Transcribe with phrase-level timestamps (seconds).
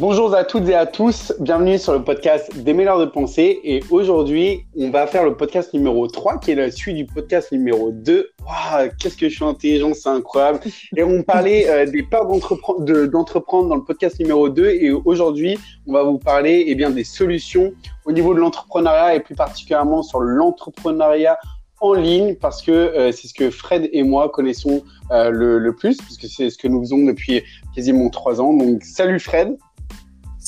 [0.00, 3.82] Bonjour à toutes et à tous, bienvenue sur le podcast des meilleurs de pensée et
[3.90, 7.90] aujourd'hui on va faire le podcast numéro 3 qui est la suite du podcast numéro
[7.90, 8.30] 2.
[8.46, 10.60] Waouh, qu'est-ce que je suis intelligent, c'est incroyable.
[10.96, 15.58] Et on parlait euh, des peurs d'entreprendre dans le podcast numéro 2 et aujourd'hui
[15.88, 17.72] on va vous parler eh bien, des solutions
[18.06, 21.38] au niveau de l'entrepreneuriat et plus particulièrement sur l'entrepreneuriat
[21.80, 25.74] en ligne parce que euh, c'est ce que Fred et moi connaissons euh, le, le,
[25.74, 27.42] plus, puisque c'est ce que nous faisons depuis
[27.74, 28.52] quasiment trois ans.
[28.52, 29.56] Donc, salut Fred.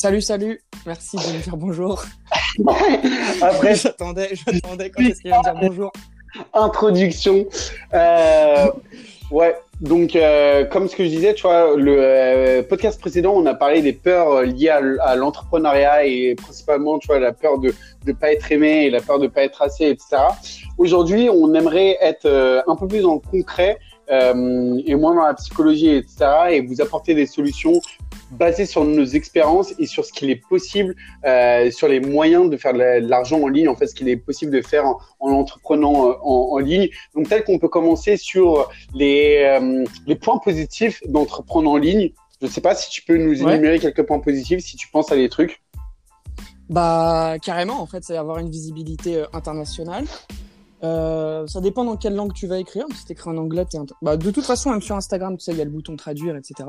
[0.01, 0.63] Salut, salut.
[0.87, 2.03] Merci de me dire bonjour.
[3.43, 5.93] Après, j'attendais, j'attendais quand est-ce qu'il va me dire bonjour.
[6.55, 7.45] Introduction.
[7.93, 8.71] Euh,
[9.31, 9.55] ouais.
[9.83, 13.53] Donc, euh, comme ce que je disais, tu vois, le euh, podcast précédent, on a
[13.53, 17.75] parlé des peurs liées à, l'entrepreneuriat et principalement, tu vois, la peur de
[18.07, 20.17] ne pas être aimé et la peur de ne pas être assez, etc.
[20.79, 23.79] Aujourd'hui, on aimerait être un peu plus dans le concret
[24.09, 26.17] et moins dans la psychologie, etc.
[26.53, 27.83] et vous apporter des solutions
[28.31, 32.57] basé sur nos expériences et sur ce qu'il est possible, euh, sur les moyens de
[32.57, 36.11] faire de l'argent en ligne, en fait, ce qu'il est possible de faire en, entreprenant
[36.11, 36.89] euh, en, ligne.
[37.15, 42.13] Donc, tel qu'on peut commencer sur les, euh, les points positifs d'entreprendre en ligne.
[42.41, 45.13] Je ne sais pas si tu peux nous énumérer quelques points positifs, si tu penses
[45.13, 45.63] à des trucs.
[46.71, 50.05] Bah, carrément, en fait, c'est avoir une visibilité internationale.
[50.83, 52.87] Euh, ça dépend dans quelle langue tu vas écrire.
[52.95, 55.53] Si tu écris en anglais, es bah, de toute façon, même sur Instagram, tu sais,
[55.53, 56.69] il y a le bouton traduire, etc.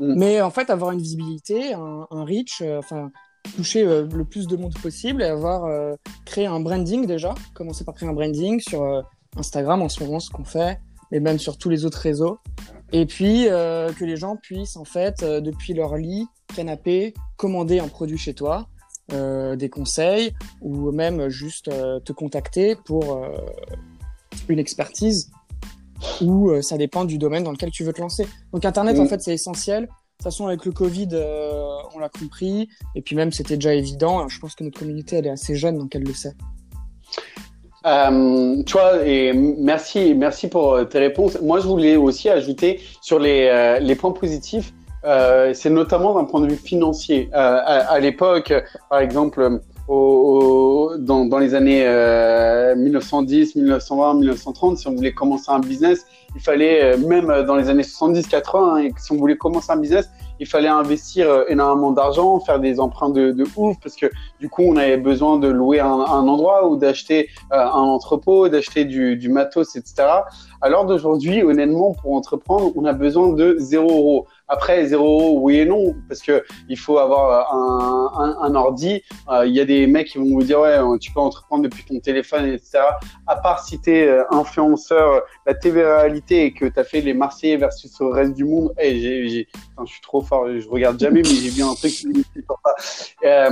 [0.00, 0.14] Mm.
[0.16, 3.10] Mais en fait, avoir une visibilité, un, reach, euh, enfin,
[3.56, 5.68] toucher euh, le plus de monde possible et avoir
[6.24, 7.34] créé un branding déjà.
[7.54, 9.04] Commencer par créer un branding sur
[9.36, 10.78] Instagram en ce moment, ce qu'on fait,
[11.10, 12.38] mais même sur tous les autres réseaux.
[12.94, 18.18] Et puis que les gens puissent, en fait, depuis leur lit, canapé, commander un produit
[18.18, 18.68] chez toi
[19.12, 23.30] euh, des conseils ou même juste euh, te contacter pour euh,
[24.48, 25.30] une expertise
[26.20, 28.26] ou ça dépend du domaine dans lequel tu veux te lancer.
[28.52, 29.82] Donc Internet, en fait, c'est essentiel.
[29.82, 31.08] De toute façon, avec le Covid,
[31.94, 32.68] on l'a compris.
[32.96, 34.26] Et puis même, c'était déjà évident.
[34.28, 36.34] Je pense que notre communauté, elle est assez jeune, donc elle le sait.
[37.86, 41.40] Euh, tu vois, et merci, merci pour tes réponses.
[41.40, 44.72] Moi, je voulais aussi ajouter sur les, les points positifs.
[45.04, 47.28] Euh, c'est notamment d'un point de vue financier.
[47.32, 48.52] Euh, à, à l'époque,
[48.88, 51.84] par exemple, au, dans, dans, les années
[52.76, 57.68] 1910, 1920, 1930, si on voulait commencer un business, il fallait, euh, même dans les
[57.68, 60.10] années 70, 80, hein, si on voulait commencer un business,
[60.40, 64.06] il fallait investir euh, énormément d'argent, faire des emprunts de, de, ouf, parce que
[64.40, 68.84] du coup, on avait besoin de louer un, un endroit ou d'acheter un entrepôt, d'acheter
[68.84, 70.04] du, du matos, etc.
[70.60, 74.26] Alors d'aujourd'hui, honnêtement, pour entreprendre, on a besoin de 0 euros.
[74.52, 79.02] Après, 0 euros, oui et non, parce que il faut avoir un, un, un ordi.
[79.30, 81.84] Euh, il y a des mecs qui vont vous dire, ouais, tu peux entreprendre depuis
[81.84, 82.80] ton téléphone, etc.
[83.26, 87.14] À part si tu es euh, influenceur, la télé-réalité et que tu as fait les
[87.14, 90.68] Marseillais versus le reste du monde, hey, j'ai, j'ai, enfin, je suis trop fort, je
[90.68, 93.48] regarde jamais, mais j'ai vu un truc qui sur ça.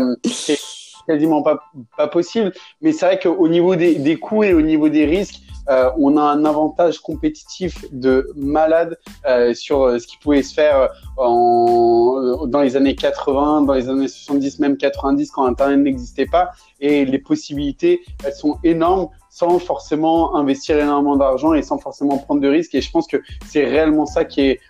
[1.11, 1.59] Quasiment pas,
[2.07, 2.53] possible.
[2.81, 6.17] Mais c'est vrai qu'au niveau des, des coûts et au niveau des risques, euh, on
[6.17, 12.61] a un avantage compétitif de malade euh, sur euh, ce qui pouvait se faire dans
[12.63, 16.51] les années 80, dans les années 70, même 90, quand Internet n'existait pas.
[16.81, 22.41] Et les possibilités, elles sont énormes sans forcément investir énormément d'argent et sans forcément prendre
[22.41, 22.75] de risques.
[22.75, 24.61] Et je pense que c'est réellement ça qui est,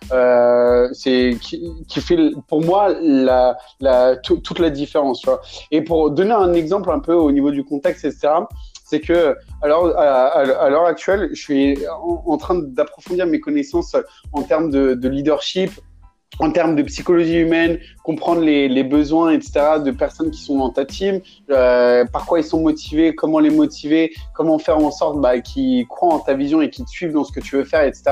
[0.92, 2.16] c'est qui, fait
[2.46, 3.56] pour moi la,
[4.22, 5.24] toute la différence.
[5.70, 8.30] Et pour donner un exemple un peu au niveau du contexte, etc
[8.90, 13.94] c'est que alors à, l'heure actuelle, je suis en, train d'approfondir mes connaissances
[14.32, 15.70] en termes de, leadership,
[16.38, 20.84] en termes de psychologie humaine, comprendre les, besoins, etc., de personnes qui sont dans ta
[20.84, 21.20] team,
[21.50, 25.86] euh, par quoi ils sont motivés, comment les motiver, comment faire en sorte bah, qu'ils
[25.86, 28.04] croient en ta vision et qu'ils te suivent dans ce que tu veux faire, etc.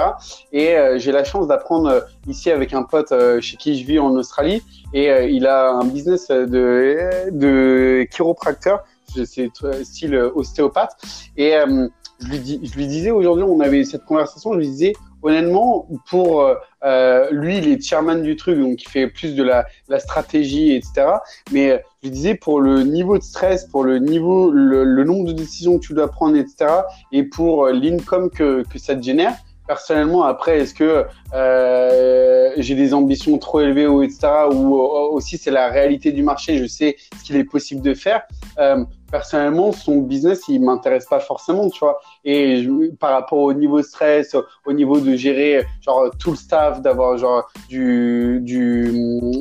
[0.52, 3.98] Et euh, j'ai la chance d'apprendre euh, ici avec un pote chez qui je vis
[3.98, 4.62] en Australie,
[4.92, 8.84] et il a un business de, de chiropracteur
[9.24, 9.50] c'est
[9.84, 10.96] style euh, ostéopathe.
[11.36, 11.88] Et euh,
[12.20, 14.92] je, lui dis, je lui disais aujourd'hui, on avait cette conversation, je lui disais,
[15.22, 16.42] honnêtement, pour
[16.84, 20.74] euh, lui, il est chairman du truc, donc il fait plus de la, la stratégie,
[20.74, 21.06] etc.
[21.52, 25.26] Mais je lui disais, pour le niveau de stress, pour le niveau, le, le nombre
[25.26, 26.66] de décisions que tu dois prendre, etc.,
[27.12, 29.34] et pour l'income que, que ça te génère,
[29.68, 31.04] personnellement, après, est-ce que
[31.34, 34.28] euh, j'ai des ambitions trop élevées ou etc.
[34.50, 38.22] Ou aussi c'est la réalité du marché, je sais ce qu'il est possible de faire.
[38.58, 41.98] Euh, personnellement, son business, il m'intéresse pas forcément, tu vois.
[42.24, 42.66] Et
[43.00, 47.50] par rapport au niveau stress, au niveau de gérer genre tout le staff, d'avoir genre
[47.68, 48.92] du, du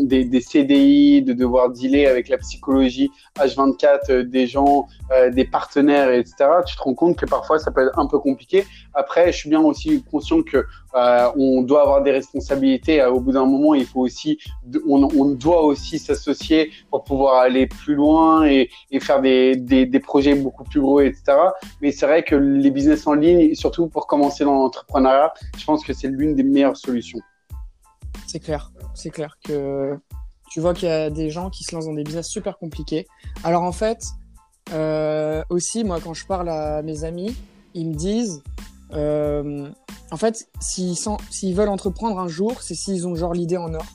[0.04, 5.46] des, des, CDI, de devoir dealer avec la psychologie H24 euh, des gens, euh, des
[5.46, 6.36] partenaires, etc.
[6.66, 8.66] Tu te rends compte que parfois ça peut être un peu compliqué.
[8.94, 10.66] Après, je suis bien aussi conscient que
[10.98, 13.04] euh, on doit avoir des responsabilités responsabilités.
[13.06, 14.38] Au bout d'un moment, il faut aussi,
[14.88, 20.64] on, doit aussi s'associer pour pouvoir aller plus loin et, faire des, des, projets beaucoup
[20.64, 21.24] plus gros, etc.
[21.82, 25.84] Mais c'est vrai que les business en ligne, surtout pour commencer dans l'entrepreneuriat, je pense
[25.84, 27.20] que c'est l'une des meilleures solutions.
[28.28, 29.98] C'est clair, c'est clair que
[30.50, 33.06] tu vois qu'il y a des gens qui se lancent dans des business super compliqués.
[33.44, 34.04] Alors en fait,
[34.74, 37.36] euh, aussi, moi, quand je parle à mes amis,
[37.74, 38.44] ils me disent,
[38.94, 39.70] euh,
[40.12, 40.98] en fait, s'ils
[41.30, 43.86] s'ils veulent entreprendre un jour, c'est s'ils ont genre l'idée en or.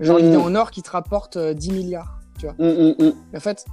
[0.00, 0.42] Genre l'idée mmh.
[0.42, 2.54] en or qui te rapporte 10 euh, milliards, tu vois.
[2.58, 3.64] Mmh, mmh, en fait,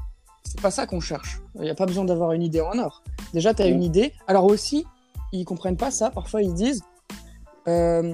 [0.44, 1.42] c'est pas ça qu'on cherche.
[1.56, 3.04] Il n'y a pas besoin d'avoir une idée en or.
[3.34, 4.14] Déjà, tu as une idée.
[4.28, 4.86] Alors aussi,
[5.32, 6.12] ils comprennent pas ça.
[6.12, 6.84] Parfois, ils disent,
[7.68, 8.14] euh,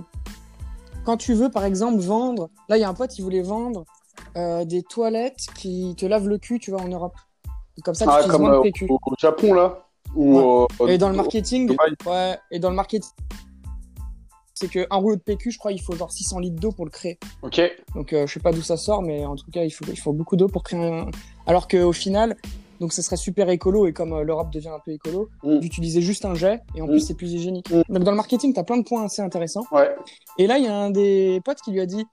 [1.05, 3.85] quand tu veux, par exemple, vendre, là, il y a un pote qui voulait vendre
[4.37, 7.15] euh, des toilettes qui te lavent le cul, tu vois, en Europe.
[7.83, 8.87] Comme ça, tu ah, comme, moins de PQ.
[8.89, 11.75] Au, Japon, là ou Et dans le marketing,
[12.05, 13.09] ouais, et dans le marketing,
[14.59, 16.91] c'est qu'un rouleau de PQ, je crois, il faut genre 600 litres d'eau pour le
[16.91, 17.17] créer.
[17.43, 17.61] Ok.
[17.95, 19.97] Donc, euh, je sais pas d'où ça sort, mais en tout cas, il faut, il
[19.97, 21.09] faut beaucoup d'eau pour créer un.
[21.47, 22.35] Alors qu'au final,
[22.79, 25.59] donc ce serait super écolo et comme euh, l'Europe devient un peu écolo, mm.
[25.59, 27.07] d'utiliser juste un jet et en plus mm.
[27.07, 27.69] c'est plus hygiénique.
[27.71, 27.83] Mm.
[27.89, 29.65] Donc dans le marketing, tu as plein de points assez intéressants.
[29.71, 29.95] Ouais.
[30.37, 32.05] Et là, il y a un des potes qui lui a dit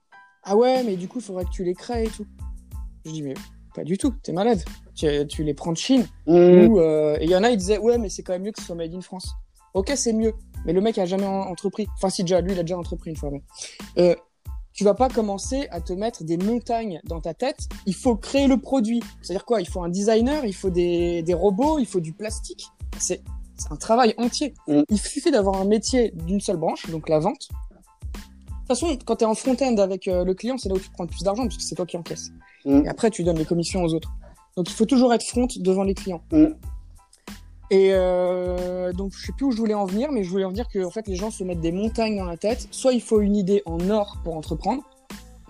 [0.43, 2.25] Ah ouais, mais du coup, il faudrait que tu les crées et tout.
[3.05, 3.33] Je dis Mais
[3.77, 4.63] pas du tout, t'es malade.
[4.95, 6.07] Tu, tu, les prends de Chine.
[6.27, 8.59] Euh, et il y en a, ils disaient Ouais, mais c'est quand même mieux que
[8.59, 9.35] ce soit made in France.
[9.75, 10.33] Ok, c'est mieux.
[10.65, 11.87] Mais le mec a jamais entrepris.
[11.95, 13.29] Enfin, si déjà, lui, il a déjà entrepris une fois.
[13.29, 13.43] Mais...
[13.99, 14.15] Euh,
[14.73, 17.69] tu vas pas commencer à te mettre des montagnes dans ta tête.
[17.85, 19.03] Il faut créer le produit.
[19.21, 19.61] C'est-à-dire quoi?
[19.61, 22.65] Il faut un designer, il faut des, des robots, il faut du plastique.
[22.97, 23.21] C'est
[23.69, 24.55] un travail entier.
[24.67, 24.81] Mm.
[24.89, 27.47] Il suffit d'avoir un métier d'une seule branche, donc la vente.
[27.51, 30.79] De toute façon, quand tu es en front-end avec euh, le client, c'est là où
[30.79, 32.31] tu prends le plus d'argent, parce que c'est toi qui encaisses.
[32.67, 32.85] Mm.
[32.85, 34.11] Et après, tu donnes les commissions aux autres.
[34.55, 36.21] Donc, il faut toujours être front devant les clients.
[36.31, 36.45] Mm.
[37.69, 40.49] Et euh, donc, je sais plus où je voulais en venir, mais je voulais en
[40.49, 42.67] venir que en fait, les gens se mettent des montagnes dans la tête.
[42.71, 44.83] Soit il faut une idée en or pour entreprendre,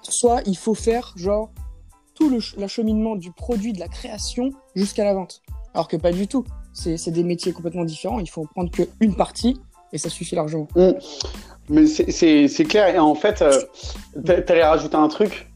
[0.01, 1.51] soit il faut faire genre
[2.15, 5.41] tout l'acheminement du produit, de la création jusqu'à la vente.
[5.73, 6.43] Alors que pas du tout.
[6.73, 8.19] C'est des métiers complètement différents.
[8.19, 9.59] Il faut prendre qu'une partie
[9.93, 10.67] et ça suffit largement.
[10.75, 10.91] Mmh.
[11.69, 12.93] Mais c'est clair.
[12.93, 13.61] Et en fait, euh,
[14.23, 15.46] t'allais rajouter un truc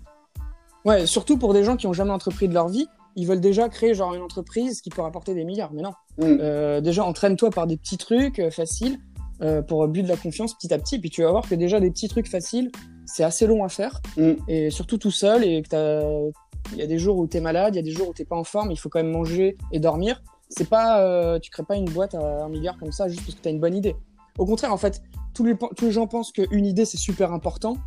[0.86, 3.70] Ouais, surtout pour des gens qui ont jamais entrepris de leur vie ils veulent déjà
[3.70, 5.74] créer genre une entreprise qui peut rapporter des milliards.
[5.74, 5.92] Mais non.
[6.18, 6.38] Mm.
[6.40, 9.00] Euh, déjà, entraîne-toi par des petits trucs euh, faciles
[9.42, 11.00] euh, pour but de la confiance petit à petit.
[11.00, 12.72] Puis tu vas voir que déjà des petits trucs faciles,
[13.06, 14.02] c'est assez long à faire.
[14.18, 14.32] Mm.
[14.48, 15.44] Et surtout tout seul.
[15.44, 16.32] Et que
[16.74, 18.14] il y a des jours où tu es malade, il y a des jours où
[18.14, 18.72] t'es pas en forme.
[18.72, 20.22] Il faut quand même manger et dormir.
[20.48, 23.42] C'est pas, tu crées pas une boîte à un milliard comme ça juste parce que
[23.42, 23.96] tu as une bonne idée.
[24.38, 25.02] Au contraire, en fait,
[25.34, 27.78] tous les, tous les gens pensent qu'une idée c'est super important.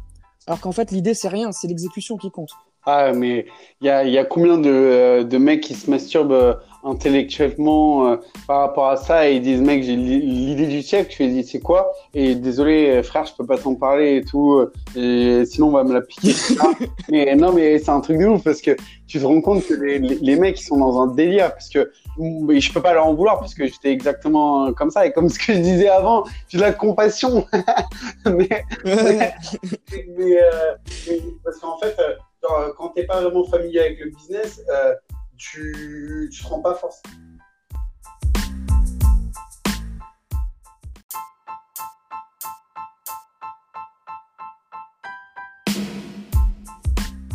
[0.47, 2.51] Alors qu'en fait, l'idée, c'est rien, c'est l'exécution qui compte.
[2.87, 3.47] Ah, mais
[3.81, 6.55] il y a, y a, combien de, euh, de, mecs qui se masturbent euh,
[6.85, 8.17] intellectuellement euh,
[8.47, 11.11] par rapport à ça et ils disent mec j'ai l'idée du siècle.
[11.11, 11.93] Je fais c'est quoi?
[12.13, 14.63] Et désolé frère je peux pas t'en parler et tout
[14.95, 16.35] et sinon on va me la piquer.
[17.11, 18.77] Mais non mais c'est un truc de ouf parce que
[19.07, 21.91] tu te rends compte que les, les, mecs ils sont dans un délire parce que
[22.19, 25.39] je peux pas leur en vouloir parce que j'étais exactement comme ça et comme ce
[25.39, 27.47] que je disais avant j'ai de la compassion.
[28.27, 28.49] Mais,
[28.85, 29.35] mais,
[30.17, 30.39] mais,
[31.45, 31.95] parce qu'en fait
[32.51, 34.95] euh, quand tu n'es pas vraiment familier avec le business, euh,
[35.37, 37.24] tu ne te rends pas forcément.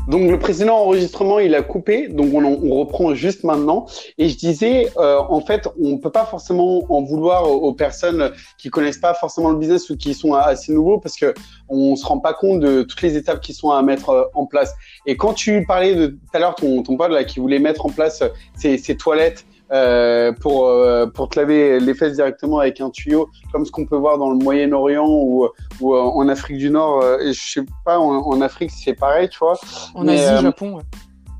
[0.10, 3.86] Donc le précédent enregistrement, il a coupé, donc on, on reprend juste maintenant.
[4.18, 8.72] Et je disais, euh, en fait, on peut pas forcément en vouloir aux, personnes qui
[8.72, 11.36] connaissent pas forcément le business ou qui sont assez nouveaux parce que
[11.70, 14.48] on se rend pas compte de toutes les étapes qui sont à mettre euh, en
[14.48, 14.74] place.
[15.06, 17.86] Et quand tu parlais de tout à l'heure, ton, ton pote là qui voulait mettre
[17.86, 18.24] en place
[18.56, 23.30] ces, ces toilettes euh, pour, euh, pour te laver les fesses directement avec un tuyau,
[23.52, 25.48] comme ce qu'on peut voir dans le Moyen-Orient ou,
[25.80, 27.04] ou euh, en Afrique du Nord.
[27.22, 29.60] et je sais pas, en, en Afrique, c'est pareil, tu vois.
[29.96, 30.78] En Asie, Japon.
[30.78, 30.84] Ouais,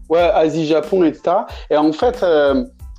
[0.10, 1.38] ouais Asie, Japon, etc.
[1.70, 2.24] Et en fait,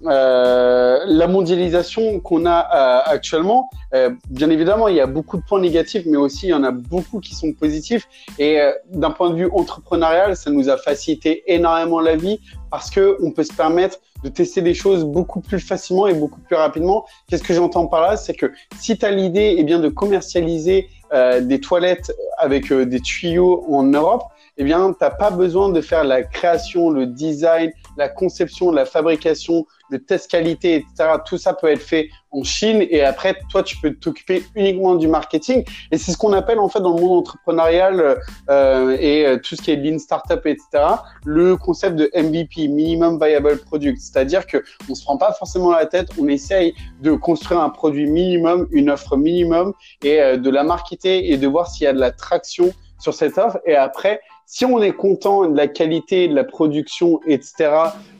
[0.06, 5.42] euh, la mondialisation qu'on a euh, actuellement, euh, bien évidemment, il y a beaucoup de
[5.42, 8.08] points négatifs, mais aussi il y en a beaucoup qui sont positifs.
[8.38, 8.58] Et
[8.90, 13.30] d'un point de vue entrepreneurial, ça nous a facilité énormément la vie parce que on
[13.30, 17.06] peut se permettre de tester des choses beaucoup plus facilement et beaucoup plus rapidement.
[17.28, 18.16] Qu'est-ce que j'entends par là?
[18.16, 23.64] C'est que si tu as l'idée eh bien de commercialiser des toilettes avec des tuyaux
[23.68, 24.22] en Europe,
[24.60, 28.84] eh bien, tu n'as pas besoin de faire la création, le design, la conception, la
[28.84, 31.14] fabrication, le test qualité, etc.
[31.24, 35.08] Tout ça peut être fait en Chine et après, toi, tu peux t'occuper uniquement du
[35.08, 35.64] marketing.
[35.90, 39.56] Et c'est ce qu'on appelle en fait dans le monde entrepreneurial euh, et euh, tout
[39.56, 40.84] ce qui est lean startup, etc.
[41.24, 45.86] Le concept de MVP, minimum viable product, c'est-à-dire que on se prend pas forcément la
[45.86, 49.72] tête, on essaye de construire un produit minimum, une offre minimum
[50.04, 53.14] et euh, de la marketer et de voir s'il y a de la traction sur
[53.14, 53.58] cette offre.
[53.66, 54.20] Et après,
[54.52, 57.70] si on est content de la qualité, de la production, etc.,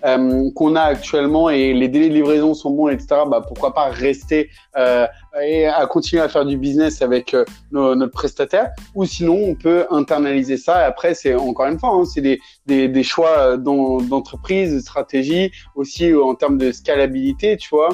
[0.07, 3.87] euh, qu'on a actuellement et les délais de livraison sont bons, etc., bah, pourquoi pas
[3.89, 5.09] rester euh,
[5.43, 8.71] et à continuer à faire du business avec euh, notre prestataire.
[8.95, 10.77] Ou sinon, on peut internaliser ça.
[10.77, 16.15] Après, c'est encore une fois, hein, c'est des, des, des, choix d'entreprise, de stratégie, aussi
[16.15, 17.89] en termes de scalabilité, tu vois.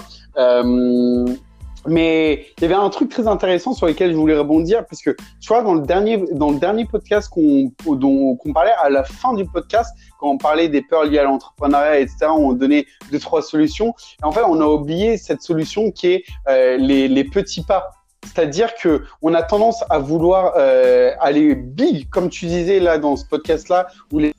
[1.88, 5.10] Mais il y avait un truc très intéressant sur lequel je voulais rebondir parce que
[5.40, 9.34] tu vois dans le dernier dans le dernier podcast qu'on qu'on parlait à la fin
[9.34, 13.42] du podcast quand on parlait des peurs liées à l'entrepreneuriat etc on donnait deux trois
[13.42, 13.94] solutions.
[14.22, 17.90] Et en fait on a oublié cette solution qui est euh, les, les petits pas.
[18.26, 23.16] C'est-à-dire que on a tendance à vouloir euh, aller big comme tu disais là dans
[23.16, 24.34] ce podcast là où les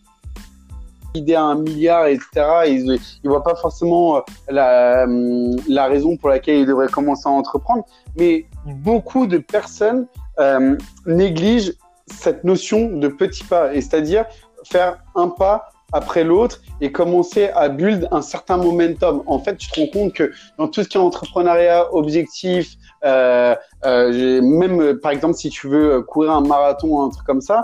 [1.13, 2.27] idée à un milliard, etc.
[2.67, 7.27] ils ne voient pas forcément euh, la, euh, la, raison pour laquelle ils devraient commencer
[7.27, 7.85] à entreprendre.
[8.17, 10.07] Mais beaucoup de personnes
[10.39, 11.73] euh, négligent
[12.07, 14.25] cette notion de petit pas, c'est-à-dire
[14.63, 19.23] faire un pas après l'autre et commencer à build un certain momentum.
[19.25, 24.99] En fait, tu te rends compte que dans tout ce qui est entrepreneuriat, objectif, même
[25.01, 27.63] par exemple si tu veux courir un marathon, un truc comme ça,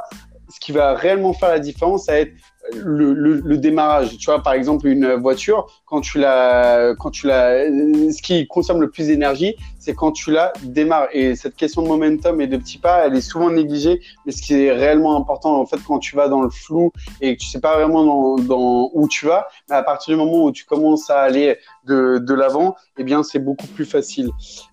[0.53, 2.33] ce qui va réellement faire la différence, ça va être
[2.71, 4.17] le, le, le, démarrage.
[4.17, 8.81] Tu vois, par exemple, une voiture, quand tu la, quand tu la, ce qui consomme
[8.81, 11.09] le plus d'énergie, c'est quand tu la démarres.
[11.11, 14.01] Et cette question de momentum et de petits pas, elle est souvent négligée.
[14.25, 16.91] Mais ce qui est réellement important, en fait, quand tu vas dans le flou
[17.21, 20.23] et que tu sais pas vraiment dans, dans où tu vas, mais à partir du
[20.23, 24.29] moment où tu commences à aller de, de l'avant, eh bien, c'est beaucoup plus facile.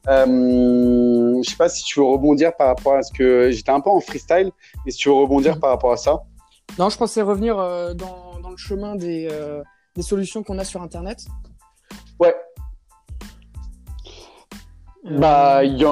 [0.09, 3.81] Euh, je sais pas si tu veux rebondir par rapport à ce que j'étais un
[3.81, 4.51] peu en freestyle,
[4.85, 6.23] mais si tu veux rebondir par rapport à ça.
[6.79, 9.63] Non, je pensais revenir euh, dans, dans, le chemin des, euh,
[9.95, 11.27] des solutions qu'on a sur Internet.
[12.19, 12.35] Ouais.
[15.05, 15.85] Bah, y,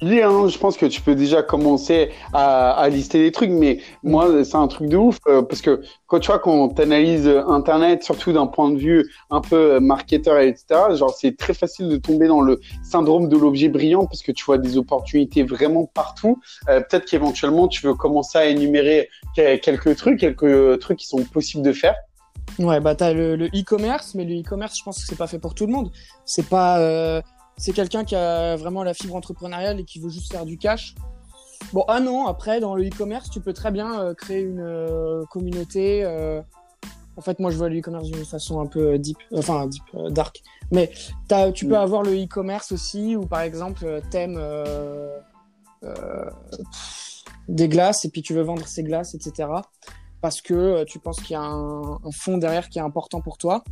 [0.00, 4.44] Hein, je pense que tu peux déjà commencer à, à lister des trucs, mais moi,
[4.44, 8.04] c'est un truc de ouf euh, parce que quand tu vois, quand tu analyses Internet,
[8.04, 10.64] surtout d'un point de vue un peu marketeur, etc.,
[10.94, 14.44] genre, c'est très facile de tomber dans le syndrome de l'objet brillant parce que tu
[14.44, 16.40] vois des opportunités vraiment partout.
[16.68, 21.64] Euh, Peut-être qu'éventuellement, tu veux commencer à énumérer quelques trucs, quelques trucs qui sont possibles
[21.64, 21.94] de faire.
[22.58, 25.54] Ouais, bah, t'as le e-commerce, mais le e-commerce, je pense que c'est pas fait pour
[25.54, 25.90] tout le monde.
[26.24, 26.78] C'est pas.
[26.78, 27.20] Euh
[27.58, 30.94] c'est quelqu'un qui a vraiment la fibre entrepreneuriale et qui veut juste faire du cash.
[31.72, 35.24] Bon, un an après, dans le e-commerce, tu peux très bien euh, créer une euh,
[35.26, 36.04] communauté.
[36.04, 36.40] Euh...
[37.16, 40.40] En fait, moi, je vois le e-commerce d'une façon un peu deep, enfin deep, dark.
[40.70, 40.92] Mais
[41.32, 41.74] as, tu peux mm.
[41.74, 44.40] avoir le e-commerce aussi, où par exemple, t'aimes
[47.48, 49.48] des glaces et puis tu veux vendre ces glaces, etc.
[50.20, 53.36] Parce que tu penses qu'il y a un, un, fond derrière qui est important pour
[53.36, 53.64] toi.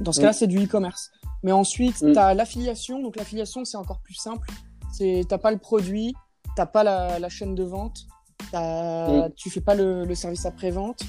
[0.00, 0.22] Dans ce mm.
[0.22, 1.12] cas-là, c'est du e-commerce.
[1.42, 2.12] Mais ensuite, mm.
[2.12, 3.02] tu as l'affiliation.
[3.02, 4.48] Donc, l'affiliation, c'est encore plus simple.
[4.96, 6.14] Tu n'as pas le produit,
[6.56, 8.06] tu pas la, la, chaîne de vente,
[8.52, 9.30] mm.
[9.36, 11.02] tu fais pas le, le service après-vente.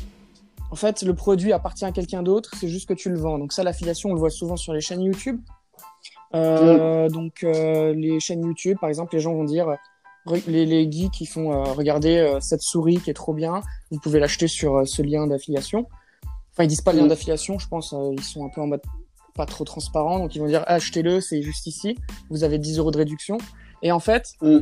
[0.69, 3.39] En fait, le produit appartient à quelqu'un d'autre, c'est juste que tu le vends.
[3.39, 5.39] Donc, ça, l'affiliation, on le voit souvent sur les chaînes YouTube.
[6.35, 7.11] Euh, mm.
[7.11, 9.77] Donc, euh, les chaînes YouTube, par exemple, les gens vont dire
[10.47, 13.99] les, les geeks qui font euh, regarder euh, cette souris qui est trop bien, vous
[13.99, 15.87] pouvez l'acheter sur euh, ce lien d'affiliation.
[16.51, 18.81] Enfin, ils disent pas lien d'affiliation, je pense, ils sont un peu en mode
[19.37, 20.19] pas trop transparent.
[20.19, 21.95] Donc ils vont dire achetez-le, c'est juste ici,
[22.29, 23.37] vous avez 10 euros de réduction.
[23.83, 24.59] Et en fait, mm.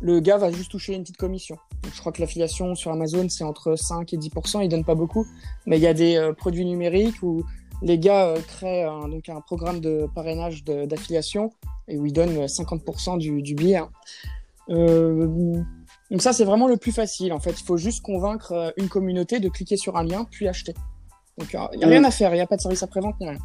[0.00, 1.56] le gars va juste toucher une petite commission.
[1.82, 4.94] Donc, je crois que l'affiliation sur Amazon, c'est entre 5 et 10%, ils donnent pas
[4.94, 5.26] beaucoup.
[5.66, 7.42] Mais il y a des euh, produits numériques où
[7.82, 11.50] les gars euh, créent un, donc un programme de parrainage d'affiliation
[11.88, 13.76] et où ils donnent 50% du, du billet.
[13.76, 13.90] Hein.
[14.70, 15.62] Euh,
[16.10, 17.32] donc ça, c'est vraiment le plus facile.
[17.32, 20.48] En fait, il faut juste convaincre euh, une communauté de cliquer sur un lien puis
[20.48, 20.74] acheter.
[21.38, 23.38] Donc il n'y a rien à faire, il n'y a pas de service après-vente rien.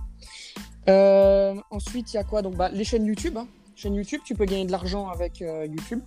[0.88, 3.38] Euh, ensuite, il y a quoi Donc bah, les chaînes YouTube.
[3.38, 3.48] Hein.
[3.76, 6.02] Chaîne YouTube, tu peux gagner de l'argent avec euh, YouTube.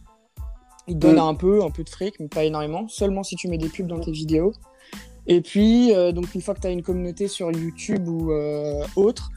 [0.86, 1.28] Ils te donnent mm.
[1.28, 2.88] un peu, un peu de fric, mais pas énormément.
[2.88, 4.52] Seulement si tu mets des pubs dans tes vidéos.
[5.26, 8.32] Et puis, euh, donc une fois que tu as une communauté sur YouTube ou
[8.96, 9.30] autre,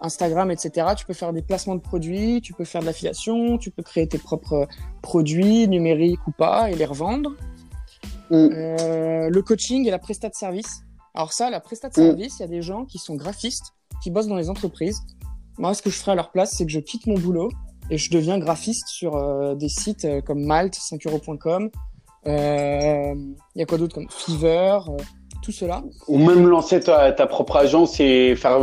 [0.00, 3.70] Instagram, etc., tu peux faire des placements de produits, tu peux faire de l'affiliation, tu
[3.70, 4.68] peux créer tes propres
[5.02, 7.30] produits, numériques ou pas, et les revendre.
[8.30, 8.48] Mm.
[9.28, 10.84] Le coaching et la prestat de service.
[11.14, 12.06] Alors ça, la prestat de mm.
[12.06, 15.00] service, il y a des gens qui sont graphistes, qui bossent dans les entreprises.
[15.58, 17.50] Moi, ce que je ferais à leur place, c'est que je quitte mon boulot
[17.90, 21.70] et je deviens graphiste sur euh, des sites euh, comme Malte, 5euros.com.
[22.26, 23.14] Euh,
[23.54, 24.78] il y a quoi d'autre comme euh,
[25.42, 25.84] tout cela.
[26.08, 28.60] Ou même lancer ta, ta propre agence et faire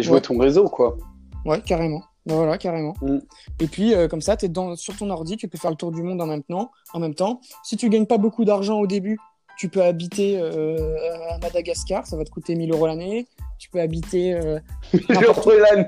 [0.00, 0.20] jouer ouais.
[0.20, 0.96] ton réseau, quoi.
[1.44, 2.02] Ouais, carrément.
[2.24, 2.94] Voilà, carrément.
[3.02, 3.18] Mm.
[3.58, 5.90] Et puis, comme ça, tu es dans, sur ton ordi, tu peux faire le tour
[5.90, 6.70] du monde en même temps.
[6.94, 7.40] En même temps.
[7.64, 9.18] Si tu gagnes pas beaucoup d'argent au début,
[9.58, 10.96] tu peux habiter euh,
[11.30, 13.26] à Madagascar, ça va te coûter 1000 euros l'année.
[13.58, 14.34] Tu peux habiter.
[14.34, 14.58] Euh,
[14.92, 15.86] 1000 euros l'année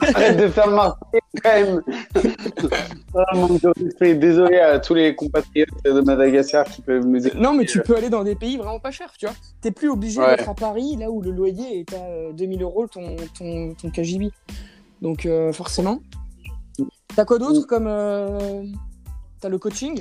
[0.00, 1.82] Arrête de faire marquer quand même
[3.14, 7.42] ah, Désolé à tous les compatriotes de Madagascar qui peuvent nous écouter.
[7.42, 9.34] Non, mais tu peux aller dans des pays vraiment pas chers, tu vois.
[9.60, 10.36] T'es plus obligé Ouais.
[10.36, 13.90] d'être à Paris, là où le loyer est à euh, 2000 euros ton, ton, ton
[13.90, 14.30] KGB.
[15.02, 16.00] Donc, euh, forcément.
[17.14, 17.86] T'as quoi d'autre comme.
[17.88, 18.64] euh,
[19.40, 20.00] T'as le coaching?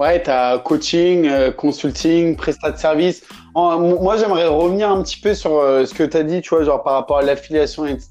[0.00, 3.22] Ouais, tu as coaching, euh, consulting, prestat de service.
[3.52, 6.48] En- moi, j'aimerais revenir un petit peu sur euh, ce que tu as dit, tu
[6.48, 8.08] vois, genre par rapport à l'affiliation, etc.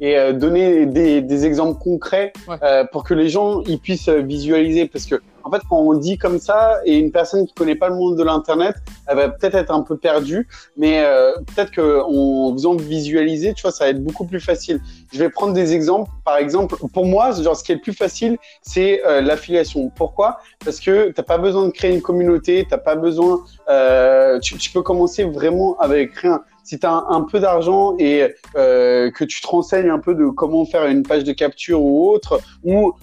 [0.00, 2.56] Et euh, donner des, des exemples concrets Ouais.
[2.64, 4.88] euh, pour que les gens ils puissent euh, visualiser.
[4.88, 7.88] Parce que, en fait, quand on dit comme ça, et une personne qui connaît pas
[7.88, 10.48] le monde de l'Internet, elle va peut-être être un peu perdue.
[10.76, 14.80] Mais euh, peut-être qu'en faisant visualiser, tu vois, ça va être beaucoup plus facile.
[15.12, 16.10] Je vais prendre des exemples.
[16.24, 19.90] Par exemple, pour moi, genre, ce qui est le plus facile, c'est euh, l'affiliation.
[19.94, 20.38] Pourquoi?
[20.64, 24.70] Parce que t'as pas besoin de créer une communauté, t'as pas besoin, euh, tu, tu
[24.70, 26.42] peux commencer vraiment avec rien.
[26.64, 30.26] Si tu as un, peu d'argent et euh, que tu te renseignes un peu de
[30.26, 32.94] comment faire une page de capture ou autre, ou,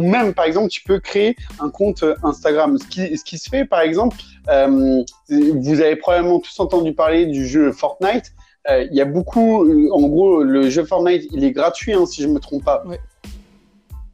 [0.00, 2.78] même par exemple tu peux créer un compte Instagram.
[2.78, 4.16] Ce qui, ce qui se fait par exemple,
[4.48, 8.32] euh, vous avez probablement tous entendu parler du jeu Fortnite.
[8.70, 12.22] Euh, Il y a beaucoup, en gros, le jeu Fortnite, il est gratuit hein, si
[12.22, 12.82] je me trompe pas.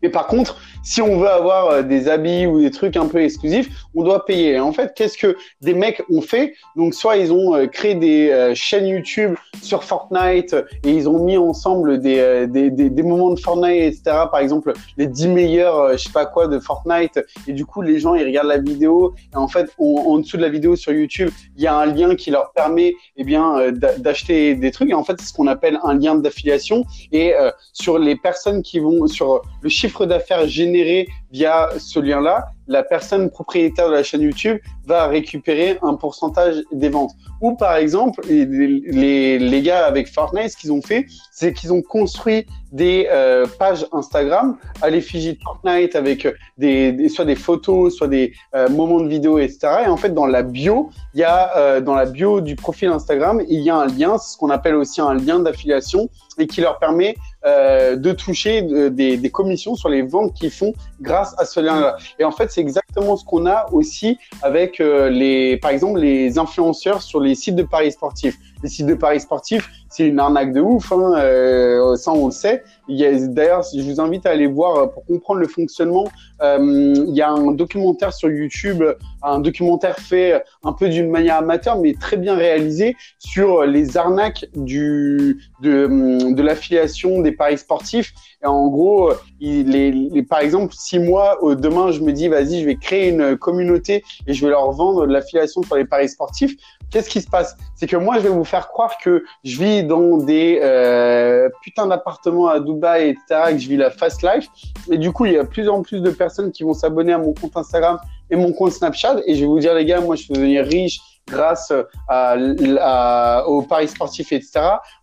[0.03, 3.23] Mais par contre, si on veut avoir euh, des habits ou des trucs un peu
[3.23, 4.59] exclusifs, on doit payer.
[4.59, 6.55] En fait, qu'est-ce que des mecs ont fait?
[6.77, 11.25] Donc, soit ils ont euh, créé des euh, chaînes YouTube sur Fortnite et ils ont
[11.25, 14.03] mis ensemble des, des, des, des moments de Fortnite, etc.
[14.31, 17.21] Par exemple, les 10 meilleurs, je sais pas quoi, de Fortnite.
[17.47, 19.15] Et du coup, les gens, ils regardent la vidéo.
[19.33, 22.17] Et en fait, en dessous de la vidéo sur YouTube, il y a un lien
[22.17, 24.91] qui leur permet eh bien, d'a- d'acheter des trucs.
[24.91, 26.85] Et en fait, c'est ce qu'on appelle un lien d'affiliation.
[27.13, 27.35] Et
[27.73, 33.31] sur les personnes qui vont, sur le chiffre d'affaires généré via ce lien-là, la personne
[33.31, 37.13] propriétaire de la chaîne YouTube va récupérer un pourcentage des ventes.
[37.41, 41.83] Ou par exemple, les, les, gars avec Fortnite, ce qu'ils ont fait, c'est qu'ils ont
[41.83, 47.97] construit des euh, pages Instagram à l'effigie de Fortnite avec des, des- soit des photos,
[47.97, 49.85] soit des euh, moments de vidéo, etc.
[49.87, 52.89] Et en fait, dans la bio, il y a euh, dans la bio du profil
[52.89, 56.61] Instagram, il y a un lien, ce qu'on appelle aussi un lien d'affiliation, et qui
[56.61, 61.35] leur permet euh, de toucher de- des, des commissions sur les ventes qu'ils font grâce
[61.39, 61.97] à ce lien-là.
[62.19, 66.39] Et en fait, c'est exactement ce qu'on a aussi avec euh, les, par exemple, les
[66.39, 68.37] influenceurs sur les sites de paris sportifs.
[68.63, 72.33] Les sites de paris sportifs, c'est une arnaque de ouf, hein, euh, ça on le
[72.33, 72.65] sait.
[72.89, 76.09] D'ailleurs, je vous invite à aller voir euh, pour comprendre le fonctionnement.
[76.43, 78.83] Euh, il y a un documentaire sur YouTube,
[79.23, 84.47] un documentaire fait un peu d'une manière amateur, mais très bien réalisé sur les arnaques
[84.57, 88.13] du, de, de l'affiliation des paris sportifs.
[88.43, 92.29] Et en gros, euh, il, les- par exemple, si moi, euh, demain, je me dis,
[92.29, 95.85] vas-y, je vais créer une communauté et je vais leur vendre de l'affiliation sur les
[95.85, 96.55] paris sportifs,
[96.91, 97.57] qu'est-ce qui se passe?
[97.77, 101.87] C'est que moi, je vais vous faire croire que je vis dans des euh, putains
[101.87, 104.49] d'appartements à Dubaï, etc., que je vis la fast life.
[104.91, 107.13] Et du coup, il y a de plus en plus de personnes qui vont s'abonner
[107.13, 107.99] à mon compte Instagram
[108.31, 109.17] et mon compte Snapchat.
[109.27, 111.73] Et je vais vous dire, les gars, moi, je suis devenir riche grâce
[112.09, 112.37] à,
[112.81, 114.61] à- paris sportifs, etc.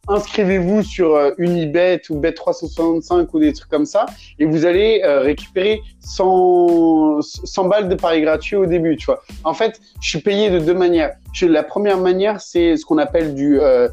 [0.08, 4.06] Inscrivez-vous sur euh, Unibet ou Bet365 ou des trucs comme ça
[4.38, 9.22] et vous allez euh, récupérer 100, 100 balles de paris gratuits au début, tu vois.
[9.44, 11.16] En fait, je suis payé de deux manières.
[11.42, 13.88] La première manière, c'est ce qu'on appelle du euh,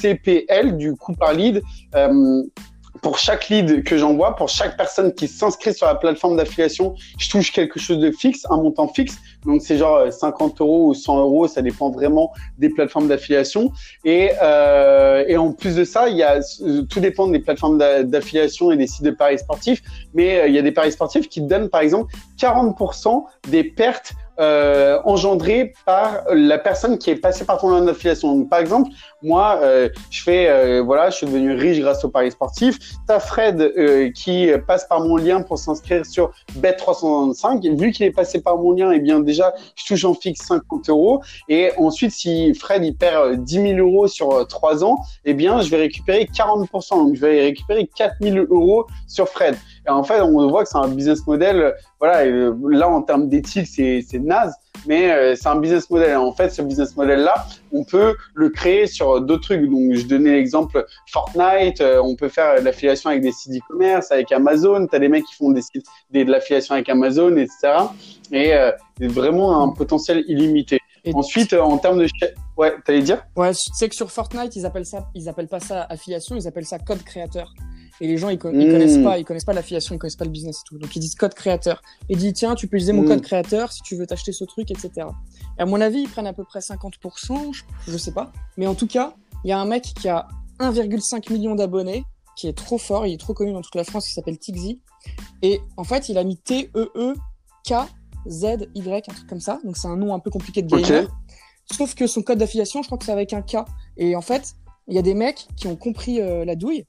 [0.00, 1.62] CPL, du coût par lead.
[1.94, 2.42] Euh,
[3.02, 7.28] pour chaque lead que j'envoie, pour chaque personne qui s'inscrit sur la plateforme d'affiliation, je
[7.28, 9.18] touche quelque chose de fixe, un montant fixe.
[9.44, 13.72] Donc c'est genre euh, 50 euros ou 100 euros, ça dépend vraiment des plateformes d'affiliation.
[14.04, 17.76] Et, euh, et en plus de ça, il y a euh, tout dépend des plateformes
[17.78, 19.82] d'a- d'affiliation et des sites de paris sportifs.
[20.14, 24.14] Mais euh, il y a des paris sportifs qui donnent par exemple 40% des pertes
[24.38, 24.98] euh,
[25.84, 28.34] par la personne qui est passée par ton lien d'affiliation.
[28.34, 28.90] Donc par exemple,
[29.22, 32.78] moi, euh, je fais, euh, voilà, je suis devenu riche grâce aux paris sportifs.
[33.06, 37.76] T'as Fred euh, qui passe par mon lien pour s'inscrire sur Bet365.
[37.78, 40.90] Vu qu'il est passé par mon lien, eh bien déjà, je touche en fixe 50
[40.90, 41.22] euros.
[41.48, 45.34] Et ensuite, si Fred il perd euh, 10 000 euros sur euh, 3 ans, eh
[45.34, 46.90] bien, je vais récupérer 40%.
[46.90, 49.56] Donc, je vais récupérer 4 000 euros sur Fred.
[49.86, 51.56] Et en fait, on voit que c'est un business model.
[51.60, 54.54] euh, Voilà, euh, là, en termes d'éthique, c'est c'est naze,
[54.86, 56.10] mais euh, c'est un business model.
[56.10, 59.68] Et en fait, ce business model-là, on peut le créer sur d'autres trucs.
[59.70, 61.82] Donc, je donnais l'exemple Fortnite.
[62.02, 64.86] on peut faire de l'affiliation avec des sites e-commerce, avec Amazon.
[64.86, 67.52] Tu as des mecs qui font des sites, des, de l'affiliation avec Amazon, etc.
[68.32, 68.70] Et euh,
[69.00, 70.78] vraiment un potentiel illimité.
[71.06, 72.06] Et- Ensuite, euh, en termes de...
[72.56, 73.22] Ouais, t'allais dire?
[73.36, 76.46] Ouais, tu sais que sur Fortnite, ils appellent ça, ils appellent pas ça affiliation, ils
[76.48, 77.52] appellent ça code créateur.
[78.00, 78.72] Et les gens, ils, con- ils Mm.
[78.72, 80.78] connaissent pas, ils connaissent pas l'affiliation, ils connaissent pas le business et tout.
[80.78, 81.80] Donc ils disent code créateur.
[82.08, 83.06] Et ils disent tiens, tu peux utiliser mon Mm.
[83.08, 85.06] code créateur si tu veux t'acheter ce truc, etc.
[85.58, 88.32] à mon avis, ils prennent à peu près 50%, je, je sais pas.
[88.56, 90.26] Mais en tout cas, il y a un mec qui a
[90.58, 92.04] 1,5 million d'abonnés,
[92.36, 94.80] qui est trop fort, il est trop connu dans toute la France, il s'appelle Tixi.
[95.42, 96.36] Et en fait, il a mis
[97.66, 99.60] T-E-E-K-Z-Y, un truc comme ça.
[99.64, 101.08] Donc c'est un nom un peu compliqué de gamer.
[101.72, 103.56] Sauf que son code d'affiliation, je crois que c'est avec un K.
[103.96, 104.54] Et en fait,
[104.88, 106.84] il y a des mecs qui ont compris euh, la douille.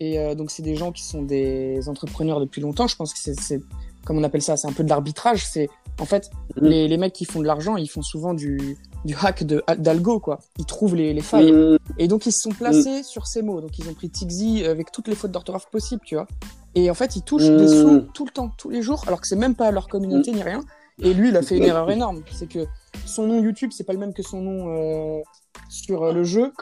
[0.00, 2.86] Et euh, donc c'est des gens qui sont des entrepreneurs depuis longtemps.
[2.86, 3.60] Je pense que c'est,
[4.04, 5.44] comme on appelle ça, c'est un peu de l'arbitrage.
[5.44, 5.68] C'est
[6.00, 6.66] en fait mmh.
[6.66, 10.20] les, les mecs qui font de l'argent, ils font souvent du, du hack de d'algo
[10.20, 10.38] quoi.
[10.58, 11.78] Ils trouvent les, les failles mmh.
[11.98, 13.04] et donc ils se sont placés mmh.
[13.04, 13.60] sur ces mots.
[13.60, 16.28] Donc ils ont pris Tixi avec toutes les fautes d'orthographe possibles, tu vois.
[16.76, 19.26] Et en fait ils touchent des sous tout le temps, tous les jours, alors que
[19.26, 20.60] c'est même pas leur communauté ni rien.
[21.02, 22.66] Et lui il a fait une erreur énorme, c'est que
[23.06, 25.22] son nom YouTube c'est pas le même que son nom euh,
[25.68, 26.52] sur euh, le jeu,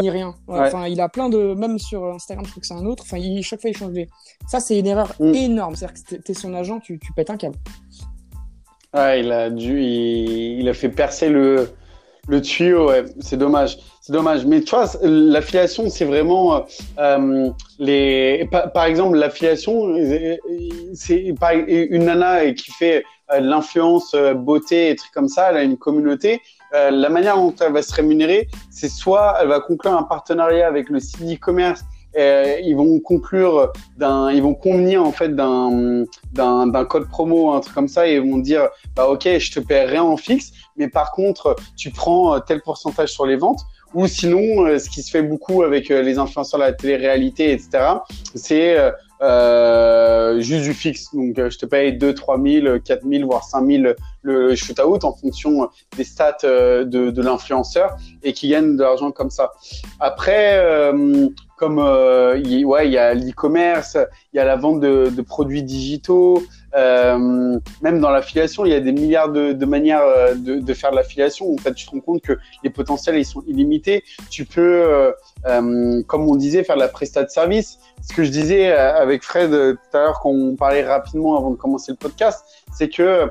[0.00, 0.34] ni rien.
[0.48, 3.04] Ouais, il a plein de même sur Instagram je trouve que c'est un autre.
[3.06, 4.08] Enfin il, chaque fois il change des.
[4.48, 5.34] Ça c'est une erreur mmh.
[5.34, 5.74] énorme.
[5.76, 7.58] C'est-à-dire que t'es son agent, tu, tu pètes un câble.
[8.94, 11.70] Ouais, il a dû, il, il a fait percer le,
[12.28, 13.78] le tuyau, ouais, c'est dommage.
[14.00, 14.46] C'est dommage.
[14.46, 16.64] Mais tu vois, l'affiliation, c'est vraiment
[16.98, 18.48] euh, les.
[18.50, 19.96] Par, exemple, l'affiliation,
[20.94, 25.50] c'est une nana qui fait euh, de l'influence euh, beauté et trucs comme ça.
[25.50, 26.40] Elle a une communauté.
[26.74, 30.66] Euh, la manière dont elle va se rémunérer, c'est soit elle va conclure un partenariat
[30.66, 31.84] avec le site e-commerce
[32.18, 37.52] euh, ils vont conclure d'un, ils vont convenir en fait d'un, d'un, d'un code promo,
[37.52, 40.16] un truc comme ça, et ils vont dire, bah ok, je te paie rien en
[40.16, 43.60] fixe, mais par contre, tu prends tel pourcentage sur les ventes.
[43.94, 47.52] Ou sinon, euh, ce qui se fait beaucoup avec euh, les influenceurs de la télé-réalité,
[47.52, 47.94] etc.,
[48.34, 48.76] c'est
[49.22, 51.14] euh, juste du fixe.
[51.14, 55.14] Donc, je te paye 2, 3 000, 4 000, voire 5 000 le shoot-out en
[55.14, 59.52] fonction des stats de, de l'influenceur et qui gagnent de l'argent comme ça.
[60.00, 63.96] Après, euh, comme euh, y, ouais, il y a l'e-commerce,
[64.32, 66.42] il y a la vente de, de produits digitaux,
[66.76, 70.74] euh, même dans l'affiliation, il y a des milliards de, de manières euh, de, de,
[70.74, 71.50] faire de l'affiliation.
[71.52, 74.04] En fait, tu te rends compte que les potentiels ils sont illimités.
[74.30, 75.12] Tu peux, euh,
[75.46, 77.78] euh comme on disait, faire de la prestat de service.
[78.02, 81.56] Ce que je disais avec Fred tout à l'heure quand on parlait rapidement avant de
[81.56, 83.28] commencer le podcast, c'est que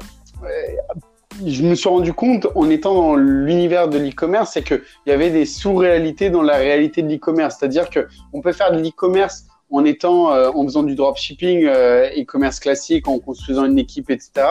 [1.46, 5.30] je me suis rendu compte en étant dans l'univers de l'e-commerce, c'est qu'il y avait
[5.30, 7.58] des sous-réalités dans la réalité de l'e-commerce.
[7.60, 12.08] C'est-à-dire que on peut faire de l'e-commerce en étant, euh, en faisant du dropshipping, euh,
[12.18, 14.48] e-commerce classique, en construisant une équipe, etc.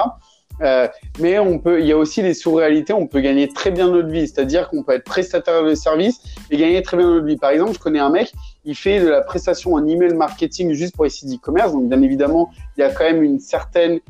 [0.61, 0.87] Euh,
[1.19, 2.93] mais on peut, il y a aussi des sous-réalités.
[2.93, 6.21] On peut gagner très bien notre vie, c'est-à-dire qu'on peut être prestataire de service
[6.51, 7.37] et gagner très bien notre vie.
[7.37, 8.33] Par exemple, je connais un mec,
[8.65, 11.73] il fait de la prestation en email marketing juste pour les sites e-commerce.
[11.73, 14.01] Donc, bien évidemment, il y a quand même une certaine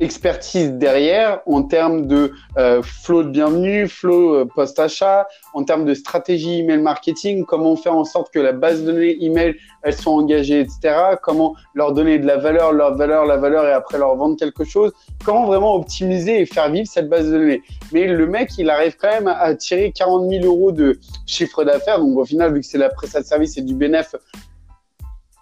[0.00, 5.94] expertise derrière en termes de euh, flow de bienvenue, flow euh, post-achat, en termes de
[5.94, 10.12] stratégie email marketing, comment faire en sorte que la base de données email, elles sont
[10.12, 11.16] engagées, etc.
[11.22, 14.64] Comment leur donner de la valeur, leur valeur, la valeur et après leur vendre quelque
[14.64, 14.92] chose.
[15.24, 17.62] Comment vraiment optimiser et faire vivre cette base de données.
[17.92, 21.98] Mais le mec, il arrive quand même à tirer 40 000 euros de chiffre d'affaires.
[21.98, 24.16] Donc au final, vu que c'est la prestation de service et du bénéfice,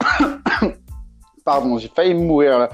[1.44, 2.70] pardon, j'ai failli mourir là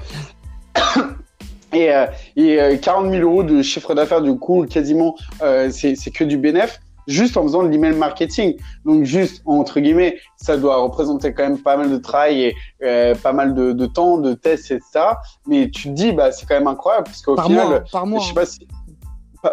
[1.75, 6.11] et, euh, et 40 euh, 000 euros de chiffre d'affaires, du coup, quasiment, euh, c'est
[6.11, 8.57] que du bénéfice juste en faisant de l'email marketing.
[8.83, 13.15] Donc juste entre guillemets, ça doit représenter quand même pas mal de travail et euh,
[13.15, 15.05] pas mal de, de, temps, de tests, etc.
[15.47, 18.19] Mais tu te dis, bah c'est quand même incroyable parce qu'au final, mois, par mois.
[18.21, 18.67] je sais pas si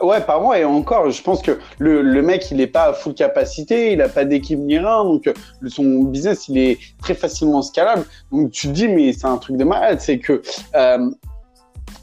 [0.00, 2.92] Ouais, par mois et encore, je pense que le, le mec, il n'est pas à
[2.94, 5.30] full capacité, il n'a pas d'équipe ni rien, donc
[5.66, 8.06] son business, il est très facilement scalable.
[8.30, 10.40] Donc tu te dis, mais c'est un truc de malade, c'est que
[10.74, 11.10] euh,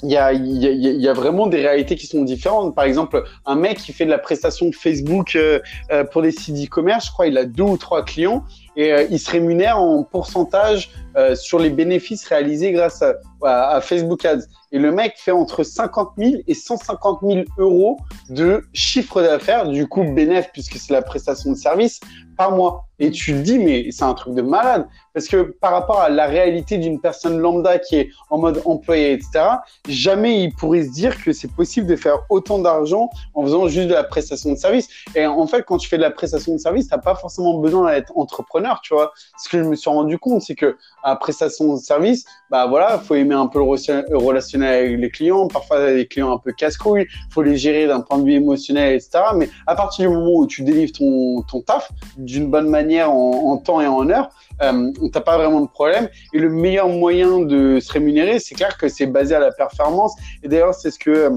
[0.04, 2.74] il y a, y, a, y a, vraiment des réalités qui sont différentes.
[2.76, 5.60] Par exemple, un mec qui fait de la prestation Facebook euh,
[5.92, 8.44] euh, pour des sites e-commerce, je crois, il a deux ou trois clients
[8.76, 13.82] et euh, il se rémunère en pourcentage euh, sur les bénéfices réalisés grâce à, à,
[13.82, 14.44] Facebook Ads.
[14.72, 17.98] Et le mec fait entre 50 000 et 150 000 euros
[18.30, 22.00] de chiffre d'affaires, du coup bénéfice puisque c'est la prestation de service
[22.38, 22.86] par mois.
[23.00, 24.88] Et tu te dis, mais c'est un truc de malade.
[25.14, 29.12] Parce que par rapport à la réalité d'une personne lambda qui est en mode employé,
[29.12, 29.46] etc.,
[29.90, 33.90] jamais il pourrait se dire que c'est possible de faire autant d'argent en faisant juste
[33.90, 34.88] de la prestation de service.
[35.16, 37.58] Et en fait, quand tu fais de la prestation de service, tu n'as pas forcément
[37.60, 39.12] besoin d'être entrepreneur, tu vois.
[39.38, 43.00] Ce que je me suis rendu compte, c'est que à prestation de service, bah voilà,
[43.00, 45.48] faut aimer un peu le relationnel avec les clients.
[45.48, 47.08] Parfois, des clients un peu casse-couilles.
[47.30, 49.20] Faut les gérer d'un point de vue émotionnel, etc.
[49.36, 53.82] Mais à partir du moment où tu délivres ton, taf d'une bonne manière en, temps
[53.82, 54.30] et en heure,
[54.62, 56.10] euh, t'as pas vraiment de problème.
[56.34, 60.14] Et le meilleur moyen de se rémunérer, c'est clair que c'est basé à la performance.
[60.44, 61.30] Et d'ailleurs, c'est ce que euh,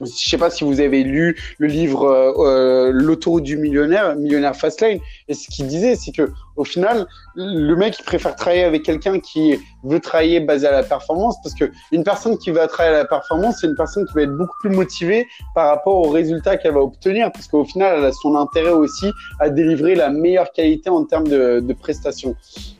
[0.00, 4.56] je sais pas si vous avez lu le livre euh, euh L'autoroute du millionnaire, Millionnaire
[4.56, 4.98] Fastlane.
[5.32, 9.18] Et ce qu'il disait, c'est que au final, le mec il préfère travailler avec quelqu'un
[9.18, 12.98] qui veut travailler basé à la performance, parce que une personne qui va travailler à
[12.98, 16.58] la performance, c'est une personne qui va être beaucoup plus motivée par rapport aux résultats
[16.58, 20.52] qu'elle va obtenir, parce qu'au final, elle a son intérêt aussi à délivrer la meilleure
[20.52, 22.34] qualité en termes de, de prestations.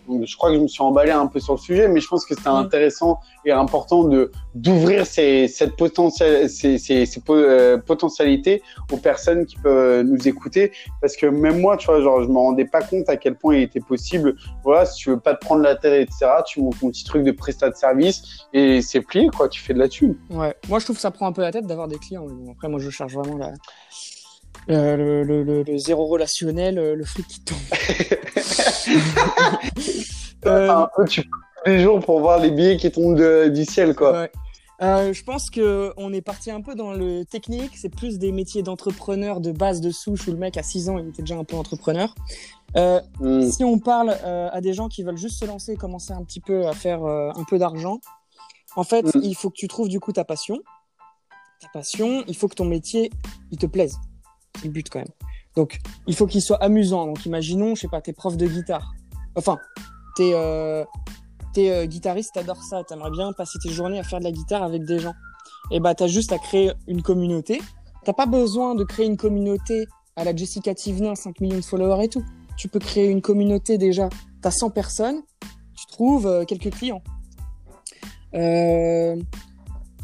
[0.09, 2.09] Donc, je crois que je me suis emballé un peu sur le sujet, mais je
[2.09, 2.67] pense que c'était Mm.
[2.67, 3.13] intéressant
[3.47, 8.63] et important de d'ouvrir ces, cette potentiel, ces, ces, ces po- euh, potentialités
[8.93, 12.37] aux personnes qui peuvent nous écouter, parce que même moi, tu vois, genre, je me
[12.43, 14.35] rendais pas compte à quel point il était possible.
[14.65, 17.25] Voilà, si tu veux pas te prendre la tête, etc., tu montes ton petit truc
[17.25, 19.49] de prestat de service et c'est plié, quoi.
[19.49, 20.17] Tu fais de la thune.
[20.31, 20.55] Ouais.
[20.69, 22.27] Moi, je trouve que ça prend un peu la tête d'avoir des clients.
[22.51, 23.53] après, moi, je cherche vraiment la...
[24.71, 27.59] euh, le, le, le, le zéro relationnel, euh, le fric qui tombe.
[30.45, 31.31] Euh, Un peu, tu tous
[31.71, 34.13] les jours pour voir les billets qui tombent de- du ciel, quoi.
[34.23, 34.33] Ouais.
[34.81, 37.77] Euh, je pense que on est parti un peu dans le technique.
[37.77, 40.99] C'est plus des métiers d'entrepreneur de base de souche où le mec à 6 ans
[40.99, 42.15] il était déjà un peu entrepreneur.
[42.77, 43.51] Euh, Mm.
[43.51, 46.41] Si on parle euh, à des gens qui veulent juste se lancer, commencer un petit
[46.41, 48.01] peu à faire un peu d'argent,
[48.75, 49.21] en fait, Mm.
[49.23, 50.59] il faut que tu trouves du coup ta passion.
[51.61, 53.11] Ta passion, il faut que ton métier
[53.53, 53.97] il te plaise.
[54.57, 55.09] C'est le but quand même.
[55.55, 57.07] Donc, il faut qu'il soit amusant.
[57.07, 58.95] Donc, imaginons, je sais pas, t'es prof de guitare.
[59.37, 59.59] Enfin,
[60.17, 60.33] t'es
[61.53, 64.63] t'es euh, guitariste, t'adores ça, t'aimerais bien passer tes journées à faire de la guitare
[64.63, 65.15] avec des gens.
[65.71, 67.61] Et bah, t'as juste à créer une communauté.
[68.05, 69.87] T'as pas besoin de créer une communauté
[70.17, 72.25] à la Jessica Tivenin, 5 millions de followers et tout.
[72.57, 74.09] Tu peux créer une communauté déjà.
[74.41, 75.23] T'as 100 personnes,
[75.77, 77.03] tu trouves euh, quelques clients.
[78.35, 79.17] Euh,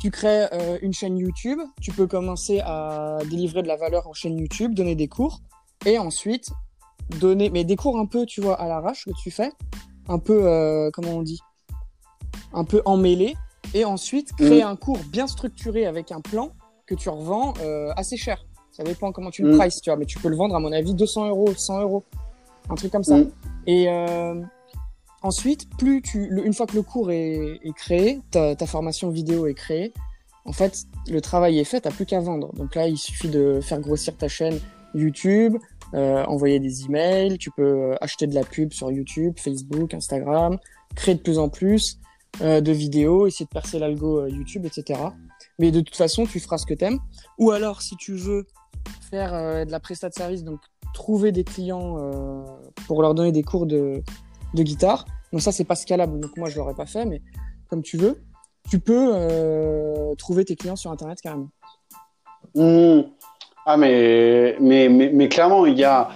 [0.00, 4.12] tu crées euh, une chaîne YouTube, tu peux commencer à délivrer de la valeur en
[4.12, 5.40] chaîne YouTube, donner des cours,
[5.87, 6.50] et ensuite
[7.20, 9.50] donner, mais des cours un peu, tu vois, à l'arrache que tu fais,
[10.09, 11.40] un peu, euh, comment on dit,
[12.53, 13.37] un peu emmêlé,
[13.75, 16.53] et ensuite créer un cours bien structuré avec un plan
[16.87, 18.44] que tu revends euh, assez cher.
[18.73, 19.59] Ça dépend comment tu le Mm.
[19.59, 22.05] prices, tu vois, mais tu peux le vendre à mon avis 200 euros, 100 euros,
[22.71, 23.18] un truc comme ça.
[23.18, 23.31] Mm.
[23.66, 24.40] Et euh,
[25.23, 29.11] ensuite, plus tu, le- une fois que le cours est, est créé, ta, ta formation
[29.11, 29.92] vidéo est créée,
[30.44, 32.53] en fait, le travail est fait, t'as plus qu'à vendre.
[32.55, 34.59] Donc là, il suffit de faire grossir ta chaîne
[34.94, 35.57] YouTube,
[35.94, 40.59] euh, envoyer des emails, tu peux euh, acheter de la pub sur YouTube, Facebook, Instagram,
[40.94, 41.98] créer de plus en plus
[42.40, 45.01] euh, de vidéos, essayer de percer l'algo euh, YouTube, etc.
[45.59, 47.01] Mais de toute façon, tu feras ce que t'aimes.
[47.38, 48.46] Ou alors, si tu veux
[49.11, 50.61] faire euh, de la prestat de service, donc
[50.94, 51.96] trouver des clients
[52.87, 54.03] pour leur donner des cours de,
[54.55, 55.05] de guitare.
[55.33, 56.20] Donc ça, c'est pas scalable.
[56.20, 57.22] Donc moi, je l'aurais pas fait, mais
[57.68, 58.22] comme tu veux,
[58.70, 59.12] tu peux
[60.16, 61.51] trouver tes clients sur Internet carrément.
[62.55, 63.03] Hmm.
[63.70, 66.09] Ah mais, mais, mais, mais clairement, il y a,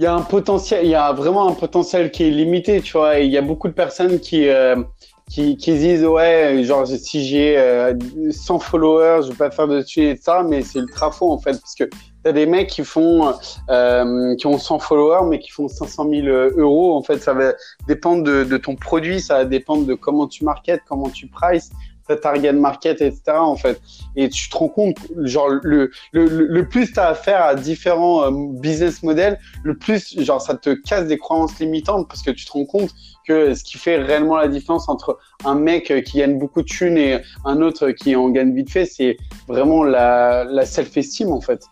[0.00, 3.20] y a un potentiel, il y a vraiment un potentiel qui est limité, tu vois.
[3.20, 4.82] Il y a beaucoup de personnes qui, euh,
[5.30, 7.94] qui, qui disent, ouais, genre, si j'ai euh,
[8.28, 11.38] 100 followers, je vais pas faire de thunes et ça, mais c'est ultra faux, en
[11.38, 11.84] fait, parce que
[12.24, 13.32] t'as des mecs qui font,
[13.70, 16.96] euh, qui ont 100 followers, mais qui font 500 000 euros.
[16.96, 17.52] En fait, ça va
[17.86, 21.70] dépendre de, de ton produit, ça va dépendre de comment tu marketes, comment tu prices,
[22.06, 23.22] ta target market, etc.
[23.36, 23.80] En fait,
[24.16, 28.24] et tu te rends compte, genre le le, le, plus tu as affaire à différents
[28.24, 32.44] euh, business models, le plus genre ça te casse des croyances limitantes parce que tu
[32.44, 32.90] te rends compte
[33.26, 36.66] que ce qui fait réellement la différence entre un mec euh, qui gagne beaucoup de
[36.66, 39.16] thunes et un autre qui en gagne vite fait, c'est
[39.48, 41.64] vraiment la, la self-esteem en fait,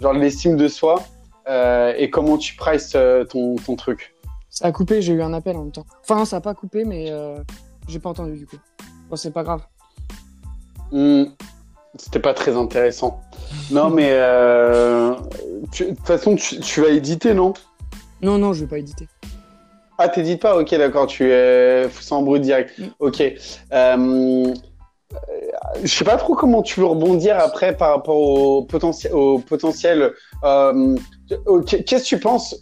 [0.00, 1.02] genre l'estime de soi
[1.48, 4.14] euh, et comment tu prices euh, ton, ton truc.
[4.50, 5.86] Ça a coupé, j'ai eu un appel en même temps.
[6.02, 7.38] Enfin, ça a pas coupé, mais euh,
[7.86, 8.56] j'ai pas entendu du coup.
[9.08, 9.62] Bon, c'est pas grave.
[10.92, 11.24] Hmm,
[11.96, 13.20] C'était pas très intéressant.
[13.70, 15.14] Non, mais euh,
[15.72, 17.54] tu- de toute façon, tu, tu vas éditer, non?
[18.22, 19.08] Non, non, je vais pas éditer.
[19.98, 20.56] Ah, t'édites pas?
[20.56, 22.78] Ok, d'accord, tu es en brut direct.
[22.78, 22.84] Mm.
[23.00, 23.20] Ok.
[23.20, 23.34] Euh,
[23.72, 24.54] euh,
[25.82, 29.12] je sais pas trop comment tu veux rebondir après par rapport au potentiel.
[29.14, 30.12] Au potentiel
[30.44, 30.96] euh,
[31.46, 32.54] au- Qu'est-ce que tu penses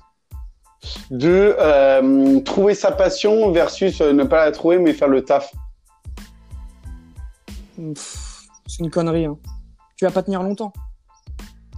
[1.10, 5.52] de euh, trouver sa passion versus euh, ne pas la trouver mais faire le taf?
[8.66, 9.26] C'est une connerie.
[9.26, 9.38] Hein.
[9.96, 10.72] Tu vas pas tenir longtemps.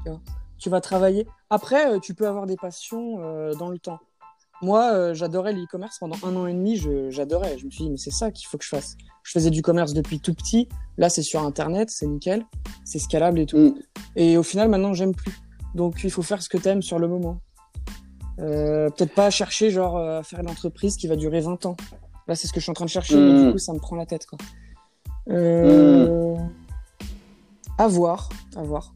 [0.04, 0.20] Tu, vois.
[0.58, 1.26] Tu vas travailler.
[1.50, 3.98] Après, euh, tu peux avoir des passions euh, dans le temps.
[4.60, 6.76] Moi, euh, j'adorais l'e-commerce pendant un an et demi.
[6.76, 7.58] je- J'adorais.
[7.58, 8.96] Je me suis dit, mais c'est ça qu'il faut que je fasse.
[9.22, 10.68] Je faisais du commerce depuis tout petit.
[10.96, 12.44] Là, c'est sur Internet, c'est nickel,
[12.84, 13.58] c'est scalable et tout.
[13.58, 13.74] Mm.
[14.16, 15.32] Et au final, maintenant, j'aime plus.
[15.74, 17.40] Donc, il faut faire ce que t'aimes sur le moment.
[18.40, 21.76] Euh, Peut-être pas chercher genre à faire une entreprise qui va durer 20 ans.
[22.26, 23.78] Là, c'est ce que je suis en train de chercher, mais du coup, ça me
[23.78, 24.38] prend la tête, quoi.
[25.30, 26.36] Euh...
[27.78, 28.92] À voir, à voir.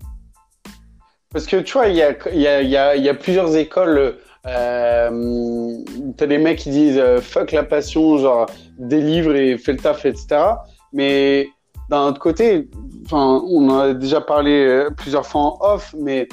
[1.33, 3.09] Parce que tu vois, il y a, il y, a, il y, a, il y
[3.09, 4.17] a plusieurs écoles.
[4.47, 5.79] Euh,
[6.17, 8.47] T'as des mecs qui disent euh, fuck la passion, genre
[8.79, 10.27] délivre et fais le taf, etc.
[10.93, 11.49] Mais
[11.89, 12.69] d'un autre côté,
[13.11, 16.29] on en a déjà parlé euh, plusieurs fois en off, mais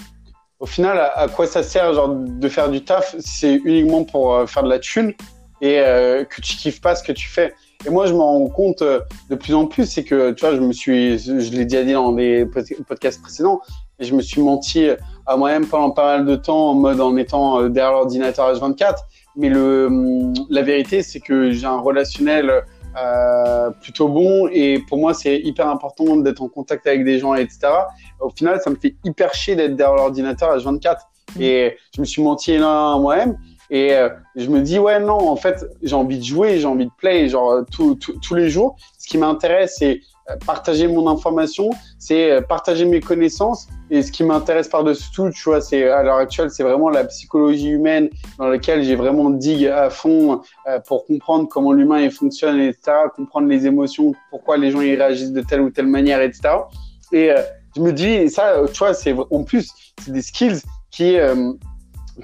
[0.59, 4.45] au final, à, quoi ça sert genre de faire du taf C'est uniquement pour euh,
[4.45, 5.13] faire de la thune
[5.61, 5.75] et
[6.29, 7.53] que tu kiffes pas ce que tu fais?
[7.85, 10.55] Et moi, je m'en rends compte euh, de plus en plus, c'est que tu vois,
[10.55, 12.45] je me suis, je l'ai déjà dit dans des
[12.87, 13.61] podcasts précédents,
[13.99, 14.89] et je me suis menti
[15.25, 18.95] à moi-même pendant pas mal de temps en mode en étant derrière l'ordinateur H24.
[19.35, 22.63] Mais le, hum, la vérité, c'est que j'ai un relationnel
[22.97, 27.35] euh, plutôt bon et pour moi c'est hyper important d'être en contact avec des gens
[27.35, 27.59] etc
[28.19, 31.41] au final ça me fait hyper chier d'être derrière l'ordinateur à 24 mm.
[31.41, 33.37] et je me suis menti énormément à moi-même
[33.69, 36.85] et euh, je me dis ouais non en fait j'ai envie de jouer j'ai envie
[36.85, 42.31] de play genre tous les jours ce qui m'intéresse c'est euh, partager mon information, c'est
[42.31, 43.67] euh, partager mes connaissances.
[43.89, 47.03] Et ce qui m'intéresse par-dessus tout, tu vois, c'est à l'heure actuelle, c'est vraiment la
[47.05, 52.59] psychologie humaine dans laquelle j'ai vraiment digue à fond euh, pour comprendre comment l'humain fonctionne,
[52.59, 56.49] etc., comprendre les émotions, pourquoi les gens y réagissent de telle ou telle manière, etc.
[57.11, 57.31] Et
[57.75, 59.71] je me dis, ça, tu vois, c'est en plus,
[60.03, 61.15] c'est des skills qui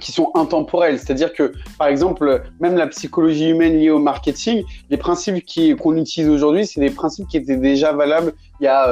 [0.00, 0.98] qui sont intemporels.
[0.98, 5.44] C'est-à-dire que, par exemple, même la psychologie humaine liée au marketing, les principes
[5.78, 8.88] qu'on utilise aujourd'hui, c'est des principes qui étaient déjà valables il y a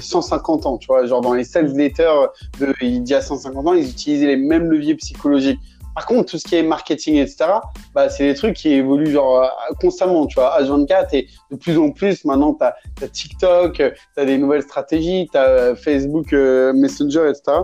[0.00, 0.78] 150 euh, ans.
[0.78, 4.26] Tu vois, genre dans les sales letters de il y a 150 ans, ils utilisaient
[4.26, 5.60] les mêmes leviers psychologiques.
[5.94, 7.46] Par contre, tout ce qui est marketing, etc.,
[7.94, 10.60] bah, c'est des trucs qui évoluent genre euh, constamment, tu vois.
[10.62, 12.64] H24 et de plus en plus, maintenant, tu
[13.04, 17.62] as, TikTok, tu as des nouvelles stratégies, tu as euh, Facebook Messenger, etc.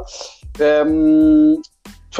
[0.61, 1.57] Euh,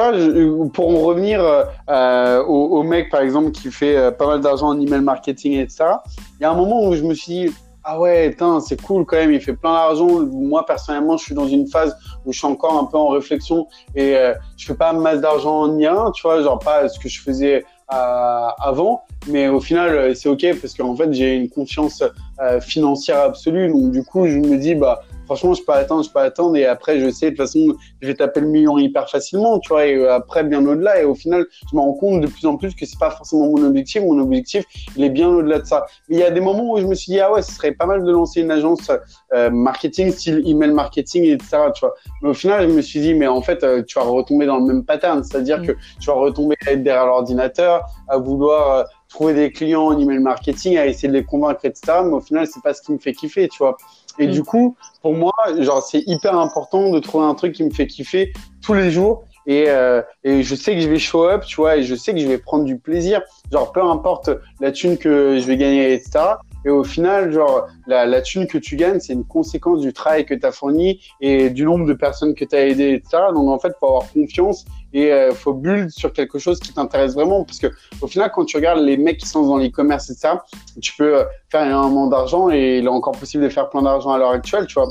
[0.03, 1.41] vois, pour en revenir
[1.89, 5.69] euh, au, mec, par exemple, qui fait euh, pas mal d'argent en email marketing, et
[5.69, 6.03] ça,
[6.39, 7.55] il y a un moment où je me suis dit,
[7.89, 10.09] ah ouais, c'est cool quand même, il fait plein d'argent.
[10.27, 13.69] Moi, personnellement, je suis dans une phase où je suis encore un peu en réflexion
[13.95, 17.09] et euh, je fais pas masse d'argent en IA, tu vois, genre pas ce que
[17.09, 22.03] je faisais euh, avant, mais au final, c'est ok parce qu'en fait, j'ai une confiance
[22.43, 23.71] euh, financière absolue.
[23.71, 26.57] Donc, du coup, je me dis, bah, franchement, je peux attendre, je peux attendre.
[26.57, 29.69] Et après, je sais, de toute façon, je vais taper le million hyper facilement, tu
[29.69, 29.87] vois.
[29.87, 31.03] Et euh, après, bien au-delà.
[31.03, 33.47] Et au final, je me rends compte de plus en plus que c'est pas forcément
[33.49, 34.03] mon objectif.
[34.03, 34.65] Mon objectif,
[34.97, 35.85] il est bien au-delà de ça.
[36.09, 37.73] Mais il y a des moments où je me suis dit, ah ouais, ce serait
[37.73, 38.91] pas mal de lancer une agence
[39.35, 41.95] euh, marketing, style email marketing, etc., tu vois.
[42.23, 44.59] Mais au final, je me suis dit, mais en fait, euh, tu vas retomber dans
[44.59, 45.23] le même pattern.
[45.23, 45.67] C'est-à-dire mm.
[45.67, 50.19] que tu vas retomber à être derrière l'ordinateur, à vouloir trouver des clients en email
[50.19, 52.01] marketing, à essayer de les convaincre, etc.
[52.05, 53.77] Mais au final, c'est pas ce qui me fait kiffer, tu vois.
[54.19, 57.71] Et du coup, pour moi, genre, c'est hyper important de trouver un truc qui me
[57.71, 59.25] fait kiffer tous les jours.
[59.47, 62.13] Et, euh, et je sais que je vais show up, tu vois, et je sais
[62.13, 63.23] que je vais prendre du plaisir.
[63.53, 66.19] Genre, peu importe la thune que je vais gagner, etc.
[66.67, 70.27] Et au final, genre, la, la thune que tu gagnes, c'est une conséquence du travail
[70.27, 73.23] que tu as fourni et du nombre de personnes que tu as aidées, etc.
[73.33, 77.15] Donc, en fait, faut avoir confiance et euh, faut build sur quelque chose qui t'intéresse
[77.15, 77.45] vraiment.
[77.45, 77.69] Parce que,
[78.03, 80.35] au final, quand tu regardes les mecs qui sont dans l'e-commerce, etc.,
[80.83, 84.19] tu peux faire énormément d'argent et il est encore possible de faire plein d'argent à
[84.19, 84.89] l'heure actuelle, tu vois.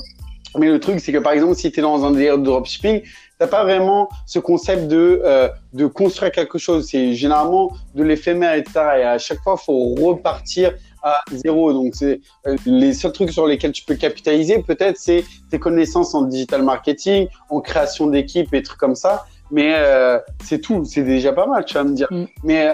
[0.57, 3.01] Mais le truc, c'est que par exemple, si tu es dans un délire de dropshipping,
[3.38, 6.88] t'as pas vraiment ce concept de euh, de construire quelque chose.
[6.88, 8.79] C'est généralement de l'éphémère, etc.
[8.99, 10.73] Et à chaque fois, faut repartir
[11.05, 11.71] à zéro.
[11.71, 16.13] Donc, c'est euh, les seuls trucs sur lesquels tu peux capitaliser, peut-être, c'est tes connaissances
[16.15, 19.25] en digital marketing, en création d'équipe et trucs comme ça.
[19.51, 22.07] Mais euh, c'est tout, c'est déjà pas mal, tu vas me dire.
[22.09, 22.25] Mm.
[22.43, 22.73] Mais euh,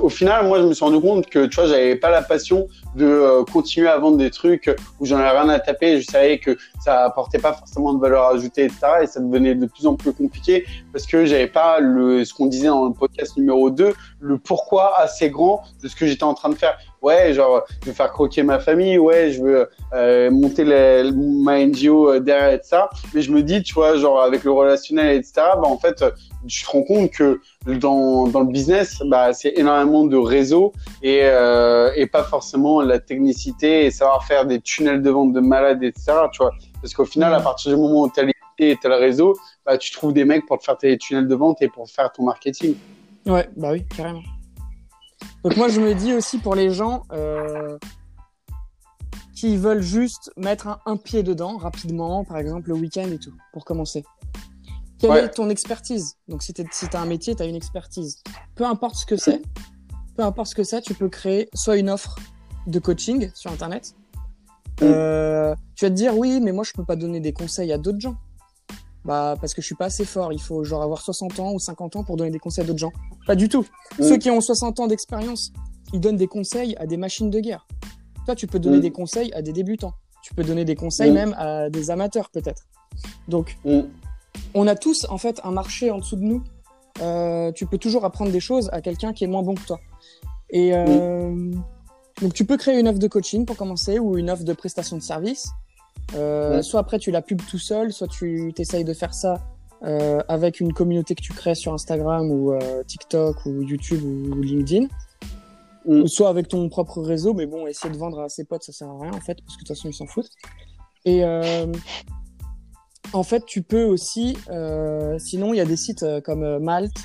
[0.00, 2.68] au, final, moi, je me suis rendu compte que, tu vois, j'avais pas la passion
[2.96, 6.00] de euh, continuer à vendre des trucs où j'en avais rien à taper.
[6.00, 8.80] Je savais que ça apportait pas forcément de valeur ajoutée, etc.
[9.02, 12.46] Et ça devenait de plus en plus compliqué parce que j'avais pas le, ce qu'on
[12.46, 16.34] disait dans le podcast numéro 2, le pourquoi assez grand de ce que j'étais en
[16.34, 20.30] train de faire ouais, genre, je veux faire croquer ma famille, ouais, je veux euh,
[20.30, 22.90] monter les, ma NGO euh, derrière et ça.
[23.14, 26.04] Mais je me dis, tu vois, genre, avec le relationnel, etc., bah, en fait,
[26.46, 31.20] je te rends compte que dans, dans le business, bah, c'est énormément de réseau et,
[31.22, 35.82] euh, et pas forcément la technicité et savoir faire des tunnels de vente de malades,
[35.82, 36.52] etc., tu vois.
[36.80, 38.32] Parce qu'au final, à partir du moment où tu as les
[38.62, 39.34] et tu as le réseau,
[39.64, 42.12] bah, tu trouves des mecs pour te faire tes tunnels de vente et pour faire
[42.12, 42.74] ton marketing.
[43.26, 44.22] Ouais, bah oui, carrément.
[45.42, 47.78] Donc moi, je me dis aussi pour les gens euh,
[49.34, 53.64] qui veulent juste mettre un, pied dedans rapidement, par exemple le week-end et tout, pour
[53.64, 54.04] commencer.
[54.98, 56.18] Quelle est ton expertise?
[56.28, 58.22] Donc si tu si as un métier, tu as une expertise.
[58.54, 59.40] Peu importe ce que c'est,
[60.14, 62.16] peu importe ce que c'est, tu peux créer soit une offre
[62.66, 63.94] de coaching sur Internet.
[64.82, 64.84] Mm.
[64.84, 67.78] Euh, tu vas te dire oui, mais moi je peux pas donner des conseils à
[67.78, 68.16] d'autres gens.
[69.04, 70.32] Bah, parce que je suis pas assez fort.
[70.32, 72.78] Il faut genre avoir 60 ans ou 50 ans pour donner des conseils à d'autres
[72.78, 72.92] gens.
[73.26, 73.64] Pas du tout.
[73.98, 74.02] Mm.
[74.02, 75.52] Ceux qui ont 60 ans d'expérience,
[75.92, 77.66] ils donnent des conseils à des machines de guerre.
[78.26, 78.82] Toi, tu peux donner mm.
[78.82, 79.94] des conseils à des débutants.
[80.22, 81.14] Tu peux donner des conseils mm.
[81.14, 82.64] même à des amateurs, peut-être.
[83.28, 83.56] Donc,
[84.54, 86.42] on a tous, en fait, un marché en dessous de nous.
[87.00, 89.80] Euh, tu peux toujours apprendre des choses à quelqu'un qui est moins bon que toi.
[90.50, 91.52] Et euh,
[92.20, 94.96] donc, tu peux créer une offre de coaching pour commencer ou une offre de prestation
[94.96, 95.48] de service.
[96.14, 99.40] Euh, soit après tu la pubs tout seul, soit tu t'essayes de faire ça
[99.82, 104.42] euh, avec une communauté que tu crées sur Instagram ou euh, TikTok ou YouTube ou,
[104.42, 104.86] LinkedIn.
[105.86, 108.72] Ou soit avec ton propre réseau, mais bon, essayer de vendre à ses potes, ça
[108.72, 110.30] sert à rien en fait, parce que de toute façon, ils s'en foutent.
[111.06, 111.24] Et
[113.14, 114.36] en fait, tu peux aussi,
[115.18, 116.98] sinon, il y a des sites comme Malte,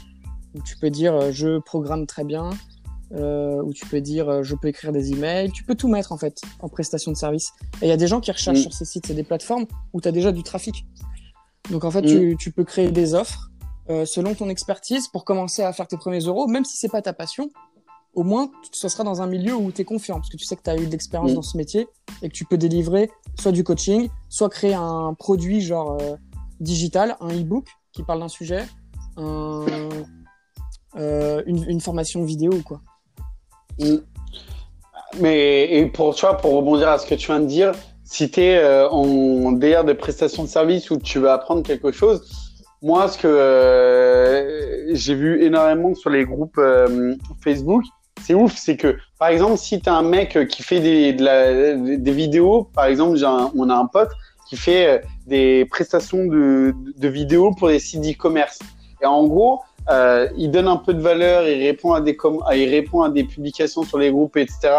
[0.54, 2.50] où tu peux dire je programme très bien,
[3.14, 6.12] euh, où tu peux dire euh, je peux écrire des emails, tu peux tout mettre
[6.12, 7.52] en fait en prestation de service.
[7.82, 8.64] Et il y a des gens qui recherchent mm.
[8.64, 10.86] sur ces sites, c'est des plateformes où tu as déjà du trafic.
[11.70, 12.08] Donc en fait, mm.
[12.08, 13.52] tu, tu, peux créer des offres
[13.90, 17.04] euh, selon ton expertise pour commencer à faire tes premiers euros, même si c'est pas
[17.04, 17.50] ta passion.
[18.16, 20.56] Au moins, ce sera dans un milieu où tu es confiant, parce que tu sais
[20.56, 21.36] que tu as eu de l'expérience mm.
[21.36, 21.88] dans ce métier
[22.24, 26.16] et que tu peux délivrer soit du coaching, soit créer un produit genre euh,
[26.60, 28.66] digital, un e-book qui parle d'un sujet,
[29.18, 29.66] un,
[30.96, 32.82] une, une formation vidéo ou quoi.
[33.80, 33.96] Mm.
[35.20, 37.72] Mais et pour toi, pour rebondir à ce que tu viens de dire,
[38.04, 41.92] si tu es euh, en délire de prestation de service où tu veux apprendre quelque
[41.92, 42.30] chose,
[42.82, 47.84] moi, ce que euh, j'ai vu énormément sur les groupes euh, Facebook,
[48.22, 52.70] c'est ouf, c'est que par exemple, si tu as un mec qui fait des, vidéos,
[52.74, 53.18] par exemple,
[53.56, 54.12] on a un pote
[54.50, 58.60] qui fait des prestations de vidéos pour des sites e-commerce.
[59.02, 62.18] Et en gros, euh, il donne un peu de valeur, il répond à des
[62.56, 64.70] il répond à des publications sur les groupes, etc.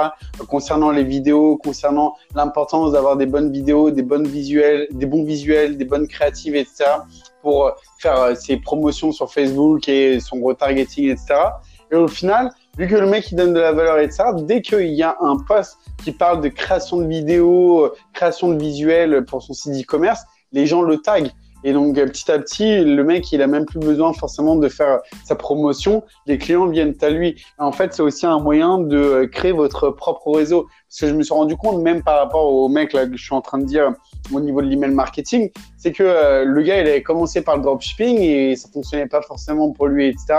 [0.49, 5.77] concernant les vidéos, concernant l'importance d'avoir des bonnes vidéos, des bonnes visuels, des bons visuels,
[5.77, 6.85] des bonnes créatives, etc.
[7.41, 11.35] pour faire euh, ses promotions sur Facebook et son retargeting, etc.
[11.93, 14.25] Et au final, vu que le mec il donne de la valeur, etc.
[14.39, 18.59] Dès qu'il y a un post qui parle de création de vidéos, euh, création de
[18.59, 21.31] visuels pour son site e-commerce, les gens le taguent.
[21.67, 25.01] Et donc petit à petit, le mec, il a même plus besoin forcément de faire
[25.25, 26.05] sa promotion.
[26.27, 27.43] Les clients viennent à lui.
[27.59, 30.69] En fait, c'est aussi un moyen de créer votre propre réseau.
[30.89, 33.25] Parce que je me suis rendu compte, même par rapport au mec là que je
[33.25, 33.93] suis en train de dire
[34.33, 37.63] au niveau de l'email marketing, c'est que euh, le gars, il avait commencé par le
[37.63, 40.39] dropshipping et ça fonctionnait pas forcément pour lui, etc.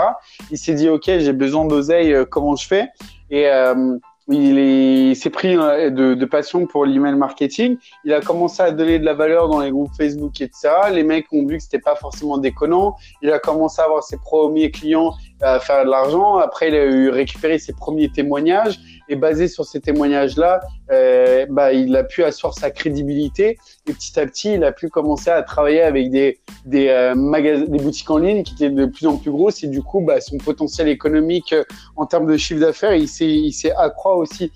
[0.50, 2.88] Il s'est dit, ok, j'ai besoin d'oseille, euh, comment je fais?
[3.30, 3.98] Et euh,
[4.30, 7.78] il s'est pris euh, de, de, passion pour l'email marketing.
[8.04, 10.68] Il a commencé à donner de la valeur dans les groupes Facebook, etc.
[10.92, 12.96] Les mecs ont vu que c'était pas forcément déconnant.
[13.22, 16.36] Il a commencé à avoir ses premiers clients à faire de l'argent.
[16.36, 18.78] Après, il a eu récupéré ses premiers témoignages
[19.08, 20.60] et basé sur ces témoignages-là,
[20.90, 23.58] euh, bah, il a pu asseoir sa crédibilité
[23.88, 27.64] et petit à petit, il a pu commencer à travailler avec des des, euh, magasins,
[27.66, 30.20] des boutiques en ligne qui étaient de plus en plus grosses et du coup, bah,
[30.20, 31.64] son potentiel économique euh,
[31.96, 34.52] en termes de chiffre d'affaires, il s'est il s'est accroît aussi.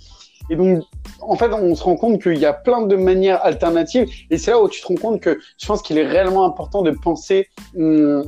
[0.50, 0.82] Et donc,
[1.20, 4.08] en fait, on se rend compte qu'il y a plein de manières alternatives.
[4.30, 6.82] Et c'est là où tu te rends compte que je pense qu'il est réellement important
[6.82, 8.24] de penser hum,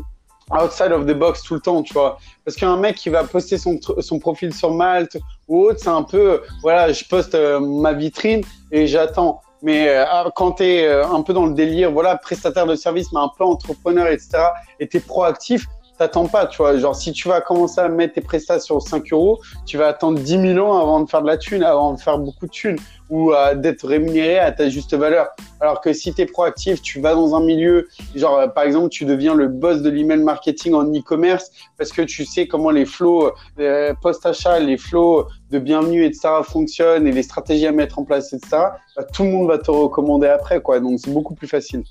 [0.50, 2.18] outside of the box tout le temps, tu vois.
[2.44, 5.16] Parce qu'un mec qui va poster son, son profil sur Malte
[5.48, 9.40] ou autre, c'est un peu, voilà, je poste euh, ma vitrine et j'attends.
[9.62, 12.74] Mais euh, ah, quand tu es euh, un peu dans le délire, voilà, prestataire de
[12.74, 14.44] service, mais un peu entrepreneur, etc.,
[14.78, 15.66] et tu es proactif,
[15.98, 16.76] t'attends pas, tu vois.
[16.76, 20.18] Genre, si tu vas commencer à mettre tes prestations sur 5 euros, tu vas attendre
[20.18, 22.78] 10 000 ans avant de faire de la thune, avant de faire beaucoup de thunes
[23.10, 25.28] ou euh, d'être rémunéré à ta juste valeur.
[25.60, 28.88] Alors que si tu es proactif, tu vas dans un milieu, genre, euh, par exemple,
[28.88, 32.86] tu deviens le boss de l'email marketing en e-commerce parce que tu sais comment les
[32.86, 33.30] flows
[33.60, 36.28] euh, post-achat, les flows de bienvenue, etc.
[36.42, 38.48] fonctionnent et les stratégies à mettre en place, etc.
[38.96, 40.80] Bah, tout le monde va te recommander après, quoi.
[40.80, 41.84] Donc, c'est beaucoup plus facile.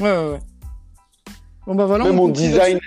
[0.00, 0.40] Ouais, ouais, ouais.
[1.66, 2.04] Bon, bah voilà.
[2.04, 2.78] Même mon design.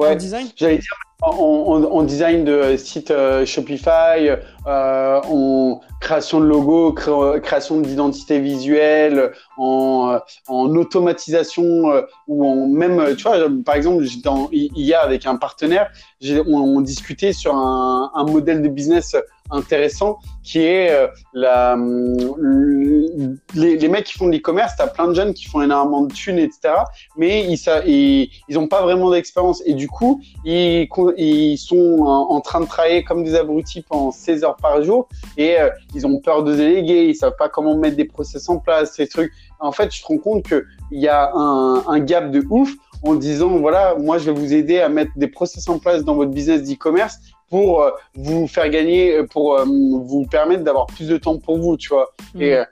[0.00, 0.16] Ouais.
[0.16, 0.48] design?
[0.56, 4.30] J'allais dire en, design de site euh, Shopify,
[4.66, 13.16] euh, en création de logo, création d'identité visuelle, en, en automatisation euh, ou en même,
[13.16, 15.90] tu vois, par exemple, j'étais hier avec un partenaire,
[16.22, 19.16] on, on, discutait sur un, un modèle de business
[19.50, 24.86] intéressant qui est euh, la, euh, les, les, mecs qui font de l'e-commerce, tu as
[24.86, 26.74] plein de jeunes qui font énormément de thunes, etc.
[27.16, 29.62] Mais ils n'ont ils, ils pas vraiment d'expérience.
[29.66, 30.88] Et du coup, ils,
[31.18, 35.58] ils sont en, train de travailler comme des abrutis pendant 16 heures par jour et
[35.58, 38.94] euh, ils ont peur de déléguer, ils savent pas comment mettre des process en place,
[38.94, 39.32] ces trucs.
[39.58, 43.14] En fait, tu te rends compte qu'il y a un, un gap de ouf en
[43.14, 46.30] disant voilà, moi je vais vous aider à mettre des process en place dans votre
[46.30, 47.18] business d'e-commerce
[47.50, 51.58] pour euh, vous faire gagner, euh, pour euh, vous permettre d'avoir plus de temps pour
[51.58, 52.12] vous, tu vois.
[52.34, 52.42] Mm.
[52.42, 52.62] Et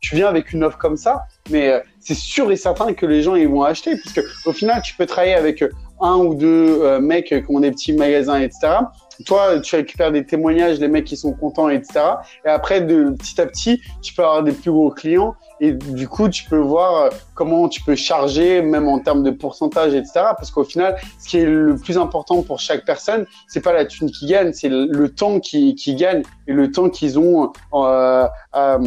[0.00, 3.36] tu viens avec une offre comme ça, mais c'est sûr et certain que les gens
[3.36, 5.64] ils vont acheter, puisque au final tu peux travailler avec
[5.98, 8.80] un ou deux mecs qui ont des petits magasins, etc.
[9.24, 12.00] Toi, tu récupères des témoignages des mecs qui sont contents, etc.
[12.44, 16.06] Et après, de petit à petit, tu peux avoir des plus gros clients et du
[16.06, 20.12] coup, tu peux voir euh, comment tu peux charger, même en termes de pourcentage, etc.
[20.36, 23.86] Parce qu'au final, ce qui est le plus important pour chaque personne, c'est pas la
[23.86, 28.26] thune qui gagne, c'est le temps qui, qui gagne et le temps qu'ils ont euh,
[28.52, 28.78] à,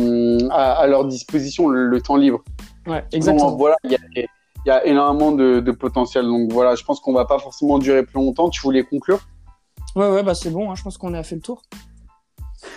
[0.52, 2.44] à, leur disposition, le, temps libre.
[2.88, 3.56] Ouais, exactement.
[3.56, 4.26] voilà, il y
[4.66, 6.26] y a énormément de, de potentiel.
[6.26, 8.50] Donc voilà, je pense qu'on va pas forcément durer plus longtemps.
[8.50, 9.20] Tu voulais conclure?
[9.96, 10.72] Ouais, ouais, bah c'est bon.
[10.72, 11.62] Hein, je pense qu'on a fait le tour.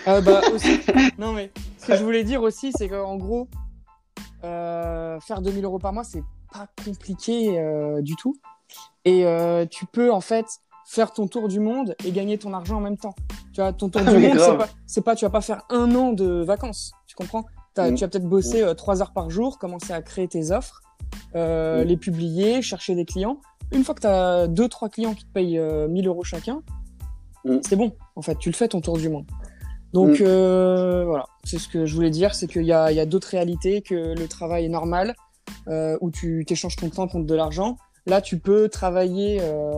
[0.09, 0.81] Euh, bah, aussi...
[1.19, 3.49] non mais ce que je voulais dire aussi, c'est qu'en gros,
[4.45, 8.37] euh, faire 2000 euros par mois, c'est pas compliqué euh, du tout.
[9.05, 10.47] Et euh, tu peux en fait
[10.87, 13.15] faire ton tour du monde et gagner ton argent en même temps.
[13.53, 15.95] Tu vois, ton tour du monde, c'est pas, c'est pas, tu vas pas faire un
[15.95, 16.93] an de vacances.
[17.07, 17.45] Tu comprends?
[17.77, 17.95] Mm.
[17.95, 20.83] Tu vas peut-être bosser euh, trois heures par jour, commencer à créer tes offres,
[21.35, 21.89] euh, Mm.
[21.89, 23.39] les publier, chercher des clients.
[23.73, 26.63] Une fois que tu as deux, trois clients qui te payent euh, 1000 euros chacun,
[27.45, 27.59] Mm.
[27.63, 27.93] c'est bon.
[28.17, 29.27] En fait, tu le fais ton tour du monde.
[29.93, 30.25] Donc Mm.
[30.27, 34.15] euh, voilà, c'est ce que je voulais dire, c'est qu'il y a, d'autres réalités, que
[34.19, 35.15] le travail est normal,
[35.69, 37.77] euh, où tu t'échanges ton temps contre de l'argent.
[38.07, 39.73] Là, tu peux travailler euh,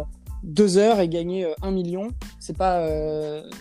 [0.45, 2.09] deux heures et gagner un million.
[2.39, 2.87] C'est pas,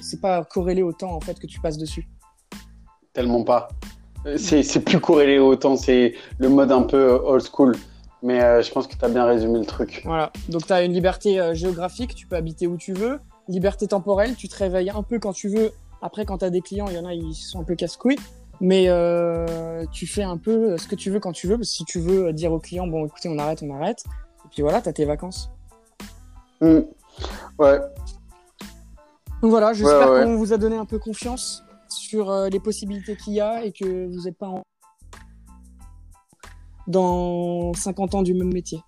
[0.02, 2.08] c'est pas corrélé au temps en fait que tu passes dessus.
[3.14, 3.70] Tellement pas.
[4.38, 5.76] C'est plus corrélé autant.
[5.76, 7.76] C'est le mode un peu old school.
[8.22, 10.02] Mais je pense que tu as bien résumé le truc.
[10.06, 10.32] Voilà.
[10.48, 13.20] Donc tu as une liberté géographique, tu peux habiter où tu veux.
[13.48, 15.72] Liberté temporelle, tu te réveilles un peu quand tu veux.
[16.02, 18.20] Après, quand tu as des clients, il y en a, ils sont un peu casse-couilles.
[18.62, 21.58] Mais euh, tu fais un peu ce que tu veux quand tu veux.
[21.58, 24.04] Parce que si tu veux dire aux clients, bon, écoutez, on arrête, on arrête.
[24.46, 25.50] Et puis voilà, tu as tes vacances.
[26.62, 26.82] Hmm.
[27.60, 27.80] Ouais.
[29.42, 30.24] Donc voilà, j'espère Ouais, ouais.
[30.24, 33.74] qu'on vous a donné un peu confiance sur euh, les possibilités qu'il y a et
[33.74, 34.64] que vous n'êtes pas en...
[36.88, 38.82] dans 50 ans du même métier.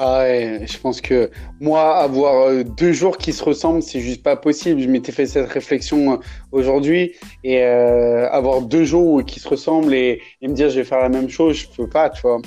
[0.00, 1.28] Ah ouais, je pense que
[1.60, 4.80] moi, avoir euh, deux jours qui se ressemblent, c'est juste pas possible.
[4.80, 6.16] Je m'étais fait cette réflexion euh,
[6.52, 10.84] aujourd'hui et euh, avoir deux jours qui se ressemblent et, et me dire je vais
[10.84, 12.40] faire la même chose, je peux pas, tu vois.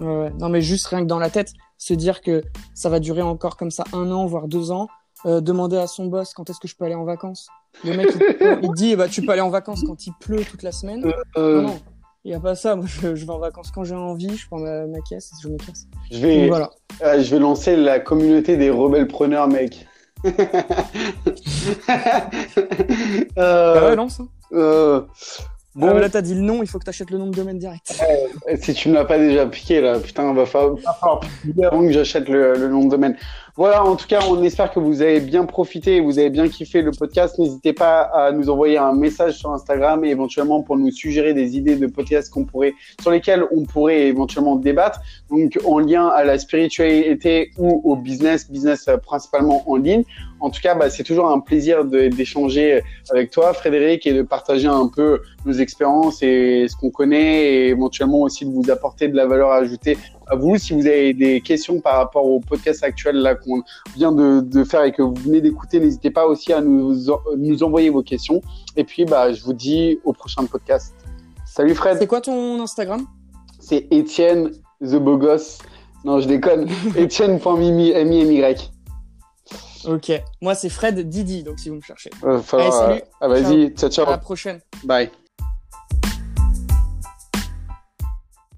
[0.00, 0.30] Ouais, ouais.
[0.40, 2.42] Non, mais juste rien que dans la tête, se dire que
[2.74, 4.88] ça va durer encore comme ça un an, voire deux ans.
[5.26, 7.48] euh, demander à son boss quand est-ce que je peux aller en vacances.
[7.84, 8.08] Le mec,
[8.40, 11.04] il, il dit, bah, tu peux aller en vacances quand il pleut toute la semaine.
[11.36, 11.78] Euh, Non, non,
[12.24, 12.76] il n'y a pas ça.
[12.76, 15.42] Moi, je, je vais en vacances quand j'ai envie, je prends ma, ma caisse et
[15.42, 15.86] je me casse.
[16.10, 16.70] je Donc, vais, voilà.
[17.02, 19.86] euh, je vais lancer la communauté des rebelles preneurs, mec.
[23.38, 24.20] Euh, Bah ouais, lance.
[24.20, 24.28] hein.
[24.52, 25.02] euh,
[25.74, 27.58] Bon, bon, là, t'as dit le nom, il faut que t'achètes le nom de domaine
[27.58, 27.94] direct.
[28.60, 31.82] si tu me l'as pas déjà piqué là, putain, va falloir, va falloir piquer avant
[31.82, 33.16] que j'achète le, le nom de domaine.
[33.58, 36.48] Voilà, en tout cas, on espère que vous avez bien profité et vous avez bien
[36.48, 37.40] kiffé le podcast.
[37.40, 41.56] N'hésitez pas à nous envoyer un message sur Instagram et éventuellement pour nous suggérer des
[41.56, 45.00] idées de podcasts sur lesquels on pourrait éventuellement débattre.
[45.28, 50.04] Donc, en lien à la spiritualité ou au business, business euh, principalement en ligne.
[50.38, 54.68] En tout cas, bah, c'est toujours un plaisir d'échanger avec toi, Frédéric, et de partager
[54.68, 59.16] un peu nos expériences et ce qu'on connaît et éventuellement aussi de vous apporter de
[59.16, 59.98] la valeur ajoutée
[60.36, 60.56] vous.
[60.58, 63.62] Si vous avez des questions par rapport au podcast actuel là qu'on
[63.96, 67.20] vient de, de faire et que vous venez d'écouter, n'hésitez pas aussi à nous, en-
[67.36, 68.40] nous envoyer vos questions.
[68.76, 70.94] Et puis, bah, je vous dis au prochain podcast.
[71.46, 73.04] Salut Fred, C'est quoi ton Instagram?
[73.58, 74.50] C'est Étienne
[74.80, 75.58] The Beau Gosse.
[76.04, 76.68] Non, je déconne.
[76.96, 78.70] Étienne.mimi, M-I-M-Y.
[79.86, 80.12] Ok.
[80.42, 82.10] Moi, c'est Fred Didi, donc si vous me cherchez.
[82.24, 82.94] Euh, Allez, salut.
[82.94, 84.06] euh, ah, vas-y, ciao, ciao.
[84.06, 84.60] À la prochaine.
[84.84, 85.10] Bye.